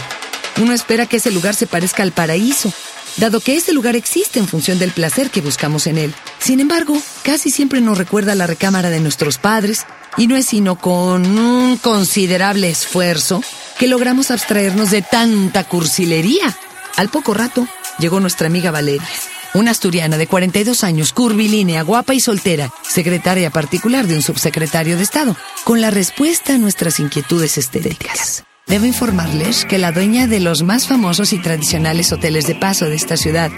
Uno 0.63 0.73
espera 0.73 1.07
que 1.07 1.19
ese 1.19 1.31
lugar 1.31 1.55
se 1.55 1.67
parezca 1.67 2.03
al 2.03 2.13
paraíso, 2.13 2.73
dado 3.19 3.41
que 3.41 3.57
ese 3.57 3.75
lugar 3.75 3.95
existe 3.95 4.39
en 4.39 4.49
función 4.49 4.79
del 4.79 4.93
placer 4.93 5.31
que 5.31 5.43
buscamos 5.43 5.87
en 5.87 5.99
él. 5.99 6.15
Sin 6.39 6.61
embargo, 6.61 6.97
casi 7.25 7.51
siempre 7.51 7.83
nos 7.83 7.99
recuerda 7.99 8.35
la 8.35 8.47
recámara 8.47 8.89
de 8.89 9.01
nuestros 9.01 9.37
padres, 9.37 9.85
Y 10.19 10.27
no 10.27 10.37
es 10.37 10.45
sino 10.45 10.77
con 10.77 11.39
un 11.39 11.79
considerable 11.79 12.69
esfuerzo 12.69 13.43
que 13.83 13.89
logramos 13.89 14.31
abstraernos 14.31 14.93
de 14.93 15.03
tanta 15.03 15.65
cursilería. 15.65 16.57
Al 16.97 17.09
poco 17.09 17.35
rato 17.35 17.67
llegó 17.99 18.21
nuestra 18.21 18.47
amiga 18.47 18.71
Valeria, 18.71 19.09
una 19.55 19.73
asturiana 19.73 20.19
de 20.19 20.29
42 20.29 20.85
años, 20.85 21.13
curvilínea, 21.13 21.83
guapa 21.83 22.15
y 22.15 22.21
soltera, 22.21 22.71
secretaria 22.89 23.51
particular 23.51 24.07
de 24.07 24.15
un 24.15 24.23
subsecretario 24.23 24.97
de 24.97 25.03
Estado, 25.03 25.37
con 25.65 25.81
la 25.81 25.91
respuesta 25.91 26.55
a 26.55 26.59
nuestras 26.59 27.01
inquietudes 27.01 27.59
estéticas. 27.59 28.45
Debo 28.69 28.87
informarles 28.87 29.65
que 29.65 29.79
la 29.79 29.91
dueña 29.91 30.29
de 30.29 30.39
los 30.39 30.63
más 30.63 30.87
famosos 30.87 31.33
y 31.33 31.41
tradicionales 31.41 32.13
hoteles 32.13 32.47
de 32.47 32.55
paso 32.55 32.85
de 32.85 32.95
esta 32.95 33.17
ciudad 33.17 33.51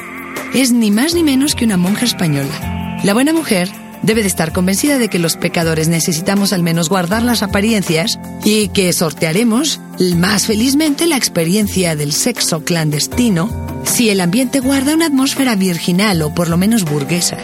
es 0.54 0.72
ni 0.72 0.90
más 0.90 1.12
ni 1.12 1.22
menos 1.22 1.54
que 1.54 1.66
una 1.66 1.76
monja 1.76 2.06
española. 2.06 2.98
La 3.04 3.12
buena 3.12 3.34
mujer 3.34 3.68
debe 4.00 4.22
de 4.22 4.28
estar 4.28 4.52
convencida 4.52 4.98
de 4.98 5.08
que 5.08 5.18
los 5.18 5.36
pecadores 5.36 5.88
necesitamos 5.88 6.54
al 6.54 6.62
menos 6.62 6.88
guardar 6.88 7.22
las 7.22 7.42
apariencias 7.42 8.18
y 8.44 8.68
que 8.68 8.92
sortearemos 8.92 9.80
más 10.16 10.46
felizmente 10.46 11.06
la 11.06 11.16
experiencia 11.16 11.96
del 11.96 12.12
sexo 12.12 12.62
clandestino 12.62 13.82
si 13.84 14.10
el 14.10 14.20
ambiente 14.20 14.60
guarda 14.60 14.94
una 14.94 15.06
atmósfera 15.06 15.56
virginal 15.56 16.22
o 16.22 16.34
por 16.34 16.48
lo 16.48 16.56
menos 16.56 16.84
burguesa. 16.84 17.38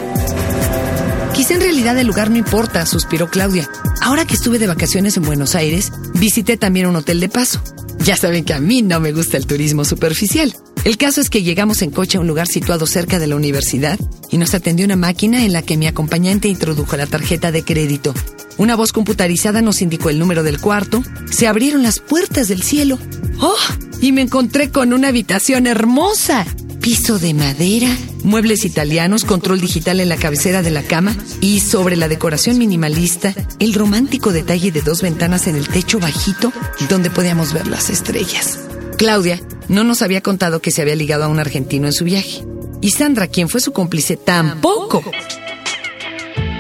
Quizá 1.35 1.55
en 1.55 1.61
realidad 1.63 1.99
el 1.99 2.07
lugar 2.07 2.31
no 2.31 2.37
importa, 2.37 2.85
suspiró 2.87 3.31
Claudia. 3.31 3.69
Ahora 4.03 4.27
que 4.27 4.35
estuve 4.35 4.59
de 4.59 4.67
vacaciones 4.67 5.17
en 5.17 5.23
Buenos 5.23 5.55
Aires, 5.55 5.93
visité 6.15 6.57
también 6.57 6.87
un 6.87 6.97
hotel 6.97 7.21
de 7.21 7.29
paso. 7.29 7.63
Ya 8.01 8.17
saben 8.17 8.45
que 8.45 8.55
a 8.55 8.61
mí 8.61 8.83
no 8.83 9.01
me 9.01 9.13
gusta 9.13 9.37
el 9.37 9.47
turismo 9.47 9.85
superficial. 9.85 10.55
El 10.85 10.97
caso 10.97 11.21
es 11.21 11.29
que 11.29 11.43
llegamos 11.43 11.83
en 11.83 11.91
coche 11.91 12.17
a 12.17 12.21
un 12.21 12.27
lugar 12.27 12.47
situado 12.47 12.87
cerca 12.87 13.19
de 13.19 13.27
la 13.27 13.37
universidad 13.37 13.99
y 14.31 14.39
nos 14.39 14.55
atendió 14.55 14.87
una 14.87 14.97
máquina 14.97 15.45
en 15.45 15.53
la 15.53 15.61
que 15.61 15.77
mi 15.77 15.87
acompañante 15.87 16.49
introdujo 16.49 16.97
la 16.97 17.07
tarjeta 17.07 17.53
de 17.53 17.63
crédito. 17.63 18.15
Una 18.57 18.77
voz 18.77 18.93
computarizada 18.93 19.61
nos 19.61 19.83
indicó 19.83 20.09
el 20.09 20.19
número 20.19 20.43
del 20.43 20.61
cuarto, 20.61 21.03
se 21.31 21.47
abrieron 21.47 21.83
las 21.83 21.99
puertas 21.99 22.49
del 22.49 22.63
cielo. 22.63 22.99
¡Oh! 23.41 23.55
Y 24.01 24.13
me 24.13 24.23
encontré 24.23 24.71
con 24.71 24.95
una 24.95 25.09
habitación 25.09 25.67
hermosa. 25.67 26.47
Piso 26.81 27.19
de 27.19 27.35
madera, 27.35 27.95
muebles 28.25 28.65
italianos, 28.65 29.25
control 29.27 29.61
digital 29.61 30.01
en 30.01 30.09
la 30.09 30.17
cabecera 30.17 30.63
de 30.63 30.71
la 30.71 30.83
cama 30.83 31.15
y 31.43 31.61
sobre 31.61 31.97
la 31.97 32.09
decoración 32.09 32.57
minimalista, 32.57 33.35
el 33.59 33.75
romántico 33.75 34.33
detalle 34.33 34.73
de 34.73 34.81
dos 34.81 35.03
ventanas 35.03 35.47
en 35.47 35.57
el 35.57 35.69
techo 35.69 35.99
bajito 35.99 36.55
donde 36.89 37.11
podíamos 37.11 37.53
ver 37.53 37.67
las 37.67 37.91
estrellas. 37.91 38.59
Claudia 38.97 39.41
no 39.71 39.85
nos 39.85 40.03
había 40.03 40.21
contado 40.21 40.61
que 40.61 40.73
se 40.73 40.83
había 40.83 40.97
ligado 40.97 41.25
a 41.25 41.29
un 41.29 41.39
argentino 41.39 41.87
en 41.87 41.93
su 41.93 42.05
viaje. 42.05 42.45
Y 42.81 42.91
Sandra, 42.91 43.29
quien 43.29 43.49
fue 43.49 43.61
su 43.61 43.73
cómplice, 43.73 44.17
tampoco. 44.17 45.03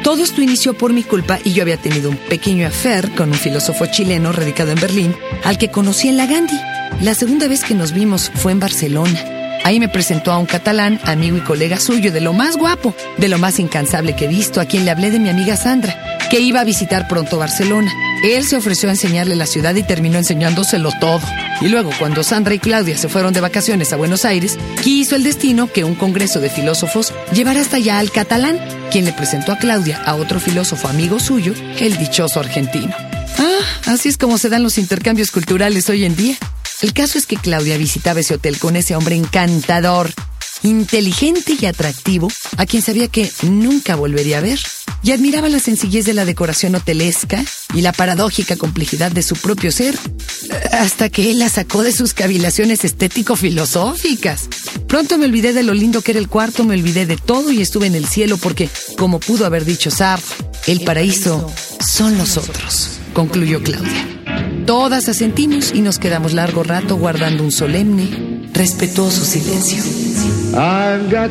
Todo 0.05 0.23
esto 0.23 0.41
inició 0.41 0.75
por 0.75 0.93
mi 0.93 1.03
culpa 1.03 1.41
y 1.45 1.53
yo 1.53 1.63
había 1.63 1.77
tenido 1.77 2.09
un 2.09 2.17
pequeño 2.17 2.69
affair 2.69 3.11
con 3.17 3.31
un 3.31 3.35
filósofo 3.35 3.87
chileno 3.87 4.33
radicado 4.33 4.71
en 4.71 4.81
Berlín, 4.81 5.17
al 5.45 5.59
que 5.59 5.71
conocí 5.71 6.09
en 6.09 6.17
la 6.17 6.27
Gandhi. 6.27 6.59
La 7.03 7.15
segunda 7.15 7.49
vez 7.49 7.65
que 7.65 7.75
nos 7.75 7.93
vimos 7.93 8.31
fue 8.37 8.53
en 8.53 8.61
Barcelona. 8.61 9.59
Ahí 9.65 9.81
me 9.81 9.89
presentó 9.89 10.31
a 10.31 10.39
un 10.39 10.47
catalán, 10.47 11.01
amigo 11.05 11.37
y 11.37 11.41
colega 11.41 11.81
suyo, 11.81 12.13
de 12.13 12.21
lo 12.21 12.33
más 12.33 12.57
guapo, 12.57 12.95
de 13.19 13.29
lo 13.29 13.39
más 13.39 13.59
incansable 13.59 14.15
que 14.15 14.27
he 14.27 14.29
visto, 14.29 14.61
a 14.61 14.67
quien 14.67 14.85
le 14.85 14.91
hablé 14.93 15.11
de 15.11 15.19
mi 15.19 15.29
amiga 15.29 15.57
Sandra, 15.57 16.19
que 16.31 16.41
iba 16.41 16.61
a 16.61 16.65
visitar 16.65 17.09
pronto 17.09 17.39
Barcelona. 17.39 17.93
Él 18.23 18.47
se 18.47 18.57
ofreció 18.57 18.89
a 18.89 18.93
enseñarle 18.93 19.35
la 19.35 19.47
ciudad 19.47 19.75
y 19.75 19.83
terminó 19.83 20.17
enseñándoselo 20.17 20.93
todo. 21.01 21.21
Y 21.61 21.69
luego, 21.69 21.91
cuando 21.99 22.23
Sandra 22.23 22.55
y 22.55 22.59
Claudia 22.59 22.97
se 22.97 23.09
fueron 23.09 23.33
de 23.33 23.41
vacaciones 23.41 23.93
a 23.93 23.97
Buenos 23.97 24.25
Aires, 24.25 24.57
quiso 24.83 25.17
el 25.17 25.25
destino 25.25 25.71
que 25.71 25.85
un 25.85 25.95
congreso 25.95 26.41
de 26.41 26.49
filósofos 26.49 27.13
llevara 27.33 27.61
hasta 27.61 27.77
allá 27.77 27.99
al 27.99 28.13
catalán, 28.13 28.59
quien 28.91 29.05
le 29.05 29.13
presentó 29.13 29.53
a 29.53 29.59
Claudia 29.59 30.01
a 30.05 30.15
otro 30.15 30.39
filósofo 30.39 30.89
amigo 30.89 31.19
suyo, 31.19 31.53
el 31.79 31.99
dichoso 31.99 32.41
argentino. 32.41 32.95
Ah, 33.39 33.93
así 33.93 34.09
es 34.09 34.17
como 34.17 34.39
se 34.39 34.49
dan 34.49 34.63
los 34.63 34.79
intercambios 34.79 35.33
culturales 35.33 35.89
hoy 35.91 36.05
en 36.05 36.15
día. 36.15 36.37
El 36.81 36.93
caso 36.93 37.19
es 37.19 37.27
que 37.27 37.37
Claudia 37.37 37.77
visitaba 37.77 38.21
ese 38.21 38.35
hotel 38.35 38.59
con 38.59 38.77
ese 38.77 38.95
hombre 38.95 39.17
encantador, 39.17 40.11
inteligente 40.63 41.57
y 41.61 41.67
atractivo, 41.67 42.29
a 42.57 42.67
quien 42.67 42.83
sabía 42.83 43.09
que 43.09 43.31
nunca 43.43 43.97
volvería 43.97 44.39
a 44.39 44.43
ver 44.43 44.61
y 45.03 45.13
admiraba 45.13 45.49
la 45.49 45.61
sencillez 45.61 46.05
de 46.05 46.15
la 46.15 46.25
decoración 46.25 46.75
hotelesca 46.75 47.43
y 47.75 47.81
la 47.81 47.93
paradójica 47.93 48.57
complejidad 48.57 49.13
de 49.13 49.23
su 49.23 49.37
propio 49.37 49.73
ser, 49.73 49.99
hasta 50.73 51.09
que 51.09 51.31
él 51.31 51.39
la 51.39 51.49
sacó 51.49 51.83
de 51.83 51.93
sus 51.93 52.15
cavilaciones 52.15 52.85
estético-filosóficas. 52.85 54.49
Pronto 54.87 55.19
me 55.19 55.27
olvidé 55.27 55.53
de 55.53 55.63
lo 55.63 55.75
lindo 55.75 56.03
que 56.03 56.13
era 56.13 56.21
el 56.21 56.29
cuarto, 56.29 56.65
me 56.65 56.75
olvidé 56.75 57.07
de 57.07 57.17
todo 57.17 57.51
y 57.51 57.61
estuve 57.61 57.87
en 57.87 57.95
el 57.95 58.07
cielo 58.07 58.37
porque, 58.37 58.69
como 58.99 59.21
pudo 59.21 59.47
haber 59.47 59.65
dicho 59.65 59.91
Sartre, 59.91 60.37
el 60.67 60.81
paraíso 60.83 61.51
son 61.87 62.19
los 62.19 62.37
otros, 62.37 62.99
concluyó 63.13 63.63
Claudia. 63.63 64.07
Todas 64.67 65.09
asentimos 65.09 65.73
y 65.75 65.81
nos 65.81 65.99
quedamos 65.99 66.33
largo 66.33 66.63
rato 66.63 66.97
guardando 66.97 67.43
un 67.43 67.53
solemne, 67.53 68.51
respetuoso 68.53 69.25
silencio. 69.25 69.83
I've 70.53 71.09
got 71.11 71.31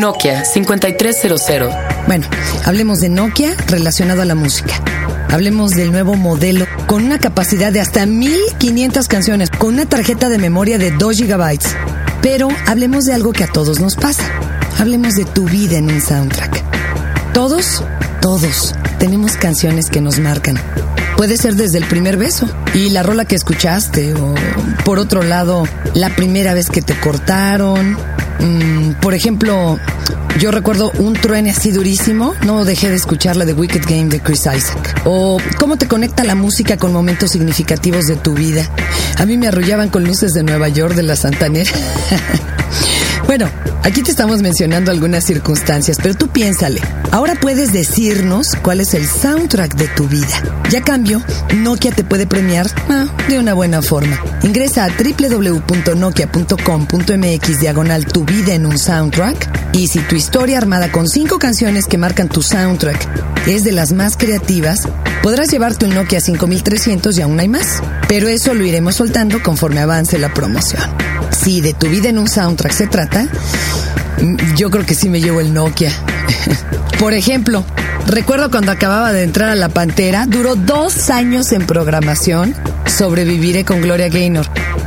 Nokia 0.00 0.46
5300. 0.46 1.70
Bueno, 2.06 2.26
hablemos 2.64 3.00
de 3.00 3.10
Nokia 3.10 3.54
relacionado 3.66 4.22
a 4.22 4.24
la 4.24 4.34
música. 4.34 4.74
Hablemos 5.30 5.72
del 5.72 5.92
nuevo 5.92 6.14
modelo 6.14 6.66
con 6.86 7.04
una 7.04 7.18
capacidad 7.18 7.70
de 7.70 7.80
hasta 7.80 8.06
1500 8.06 9.06
canciones, 9.08 9.50
con 9.50 9.74
una 9.74 9.84
tarjeta 9.84 10.30
de 10.30 10.38
memoria 10.38 10.78
de 10.78 10.90
2 10.90 11.18
GB. 11.18 11.58
Pero 12.22 12.48
hablemos 12.66 13.04
de 13.04 13.12
algo 13.12 13.32
que 13.32 13.44
a 13.44 13.52
todos 13.52 13.78
nos 13.78 13.94
pasa. 13.96 14.24
Hablemos 14.78 15.16
de 15.16 15.26
tu 15.26 15.44
vida 15.44 15.76
en 15.76 15.90
un 15.90 16.00
soundtrack. 16.00 16.64
Todos, 17.34 17.84
todos 18.22 18.74
tenemos 18.98 19.36
canciones 19.36 19.90
que 19.90 20.00
nos 20.00 20.18
marcan. 20.18 20.58
Puede 21.20 21.36
ser 21.36 21.54
desde 21.54 21.76
el 21.76 21.84
primer 21.84 22.16
beso 22.16 22.48
y 22.72 22.88
la 22.88 23.02
rola 23.02 23.26
que 23.26 23.34
escuchaste, 23.34 24.14
o 24.14 24.34
por 24.86 24.98
otro 24.98 25.22
lado, 25.22 25.64
la 25.92 26.08
primera 26.16 26.54
vez 26.54 26.70
que 26.70 26.80
te 26.80 26.98
cortaron, 26.98 27.98
Mm, 28.40 28.92
por 29.00 29.14
ejemplo, 29.14 29.78
yo 30.38 30.50
recuerdo 30.50 30.90
un 30.98 31.12
truene 31.12 31.50
así 31.50 31.70
durísimo, 31.72 32.34
no 32.46 32.64
dejé 32.64 32.88
de 32.88 32.96
escuchar 32.96 33.36
la 33.36 33.44
de 33.44 33.52
Wicked 33.52 33.82
Game 33.82 34.06
de 34.06 34.20
Chris 34.20 34.40
Isaac. 34.40 35.02
O 35.04 35.38
cómo 35.58 35.76
te 35.76 35.86
conecta 35.86 36.24
la 36.24 36.34
música 36.34 36.76
con 36.78 36.92
momentos 36.92 37.30
significativos 37.30 38.06
de 38.06 38.16
tu 38.16 38.34
vida. 38.34 38.68
A 39.18 39.26
mí 39.26 39.36
me 39.36 39.48
arrullaban 39.48 39.90
con 39.90 40.04
luces 40.04 40.32
de 40.32 40.42
Nueva 40.42 40.68
York 40.68 40.94
de 40.94 41.02
la 41.02 41.16
Santanera. 41.16 41.70
Bueno, 43.26 43.48
aquí 43.82 44.02
te 44.02 44.10
estamos 44.10 44.42
mencionando 44.42 44.90
algunas 44.90 45.24
circunstancias, 45.24 45.96
pero 46.02 46.14
tú 46.14 46.28
piénsale. 46.28 46.82
Ahora 47.10 47.34
puedes 47.34 47.72
decirnos 47.72 48.54
cuál 48.62 48.80
es 48.80 48.92
el 48.94 49.06
soundtrack 49.06 49.74
de 49.74 49.88
tu 49.88 50.08
vida. 50.08 50.42
Ya 50.70 50.80
cambio, 50.82 51.22
Nokia 51.56 51.92
te 51.92 52.04
puede 52.04 52.26
premiar 52.26 52.70
ah, 52.88 53.06
de 53.28 53.38
una 53.38 53.52
buena 53.54 53.82
forma. 53.82 54.18
Ingresa 54.42 54.84
a 54.84 54.88
www.nokia.com.mx 54.88 57.60
diagonal 57.60 58.06
tu 58.06 58.24
vida 58.24 58.54
en 58.54 58.66
un 58.66 58.78
soundtrack 58.78 59.74
y 59.74 59.88
si 59.88 59.98
tu 60.00 60.16
historia 60.16 60.58
armada 60.58 60.92
con 60.92 61.08
cinco 61.08 61.38
canciones 61.38 61.86
que 61.86 61.96
marcan 61.98 62.28
tu 62.28 62.42
soundtrack 62.42 63.46
es 63.46 63.64
de 63.64 63.72
las 63.72 63.92
más 63.92 64.16
creativas, 64.16 64.88
podrás 65.22 65.50
llevarte 65.50 65.86
un 65.86 65.94
Nokia 65.94 66.20
5300 66.20 67.18
y 67.18 67.22
aún 67.22 67.40
hay 67.40 67.48
más. 67.48 67.82
Pero 68.08 68.28
eso 68.28 68.54
lo 68.54 68.64
iremos 68.64 68.94
soltando 68.96 69.42
conforme 69.42 69.80
avance 69.80 70.18
la 70.18 70.34
promoción 70.34 70.82
si 71.42 71.60
de 71.60 71.72
tu 71.72 71.88
vida 71.88 72.08
en 72.08 72.18
un 72.18 72.28
soundtrack 72.28 72.72
se 72.72 72.86
trata, 72.86 73.26
yo 74.56 74.70
creo 74.70 74.84
que 74.84 74.94
sí 74.94 75.08
me 75.08 75.20
llevo 75.20 75.40
el 75.40 75.52
Nokia. 75.54 75.92
Por 76.98 77.14
ejemplo, 77.14 77.64
recuerdo 78.06 78.50
cuando 78.50 78.72
acababa 78.72 79.12
de 79.12 79.22
entrar 79.22 79.48
a 79.48 79.54
La 79.54 79.68
Pantera, 79.68 80.26
duró 80.26 80.56
dos 80.56 81.10
años 81.10 81.52
en 81.52 81.66
programación, 81.66 82.54
sobreviviré 82.86 83.64
con 83.64 83.80
Gloria 83.80 84.08
Gaynor. 84.08 84.46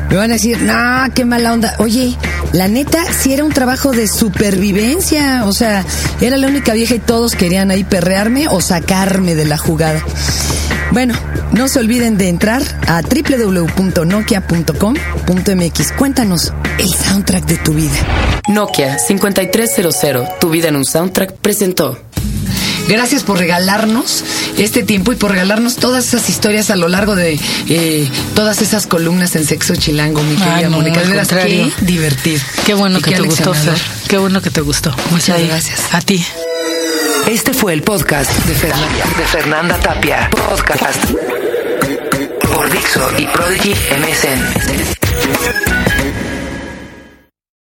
Me 0.10 0.18
van 0.18 0.32
a 0.32 0.34
decir, 0.36 0.62
no, 0.62 1.06
qué 1.14 1.26
mala 1.26 1.52
onda. 1.54 1.76
Oye, 1.80 2.18
la 2.52 2.68
neta, 2.68 3.04
sí 3.12 3.34
era 3.34 3.44
un 3.44 3.52
trabajo 3.52 3.92
de 3.92 4.08
supervivencia. 4.08 5.46
O 5.46 5.54
sea, 5.54 5.84
era 6.22 6.38
la 6.38 6.48
única 6.48 6.74
vieja 6.74 6.96
y 6.96 7.00
todos 7.00 7.36
querían 7.36 7.70
ahí 7.72 7.84
perrearme 7.84 8.48
o 8.48 8.62
sacarme 8.62 9.36
de 9.36 9.46
la 9.46 9.58
jugada. 9.58 10.02
Bueno, 10.92 11.16
no 11.52 11.68
se 11.68 11.80
olviden 11.80 12.18
de 12.18 12.30
entrar 12.30 12.62
a 12.88 13.02
www.nokia.com.mx. 13.02 15.92
Cuéntanos 15.94 16.54
el 16.78 16.94
soundtrack 16.94 17.46
de 17.46 17.58
tu 17.58 17.74
vida. 17.74 17.96
Nokia 18.48 19.00
5300, 19.00 20.40
tu 20.40 20.52
vida 20.52 20.68
en 20.68 20.76
un 20.76 20.86
soundtrack, 20.86 21.34
presentó. 21.38 21.98
Gracias 22.88 23.24
por 23.24 23.40
regalarnos 23.40 24.24
este 24.58 24.84
tiempo 24.84 25.12
y 25.12 25.16
por 25.16 25.32
regalarnos 25.32 25.78
todas 25.78 26.08
esas 26.08 26.30
historias 26.30 26.70
a 26.70 26.76
lo 26.76 26.88
largo 26.88 27.16
de 27.16 27.40
eh, 27.70 28.08
todas 28.36 28.62
esas 28.62 28.86
columnas 28.88 29.36
en 29.36 29.46
Sexo 29.46 29.76
Chilango, 29.76 30.22
mi 30.24 30.36
querida 30.36 30.56
Ay, 30.58 30.64
no, 30.66 30.72
Mónica. 30.72 31.02
De 31.02 31.08
veras, 31.08 31.28
qué 31.30 31.72
divertido. 31.82 32.42
Qué 32.66 32.74
bueno 32.74 33.00
que 33.00 33.12
qué 33.12 33.18
te 33.18 33.24
gustó, 33.24 33.54
Fer. 33.54 33.78
Qué 34.08 34.18
bueno 34.18 34.42
que 34.42 34.50
te 34.50 34.62
gustó. 34.62 34.96
Muchas 35.12 35.38
Ahí, 35.38 35.48
gracias. 35.48 35.94
A 35.94 36.02
ti. 36.02 36.24
Este 37.28 37.54
fue 37.54 37.74
el 37.74 37.84
podcast 37.84 38.32
de 38.46 38.54
Fernanda, 38.54 39.06
de 39.18 39.26
Fernanda 39.26 39.80
Tapia. 39.80 40.30
Podcast 40.50 41.00
por 42.54 42.70
Dixo 42.70 43.10
y 43.18 43.26
Prodigy 43.28 43.72
MSN. 43.72 46.03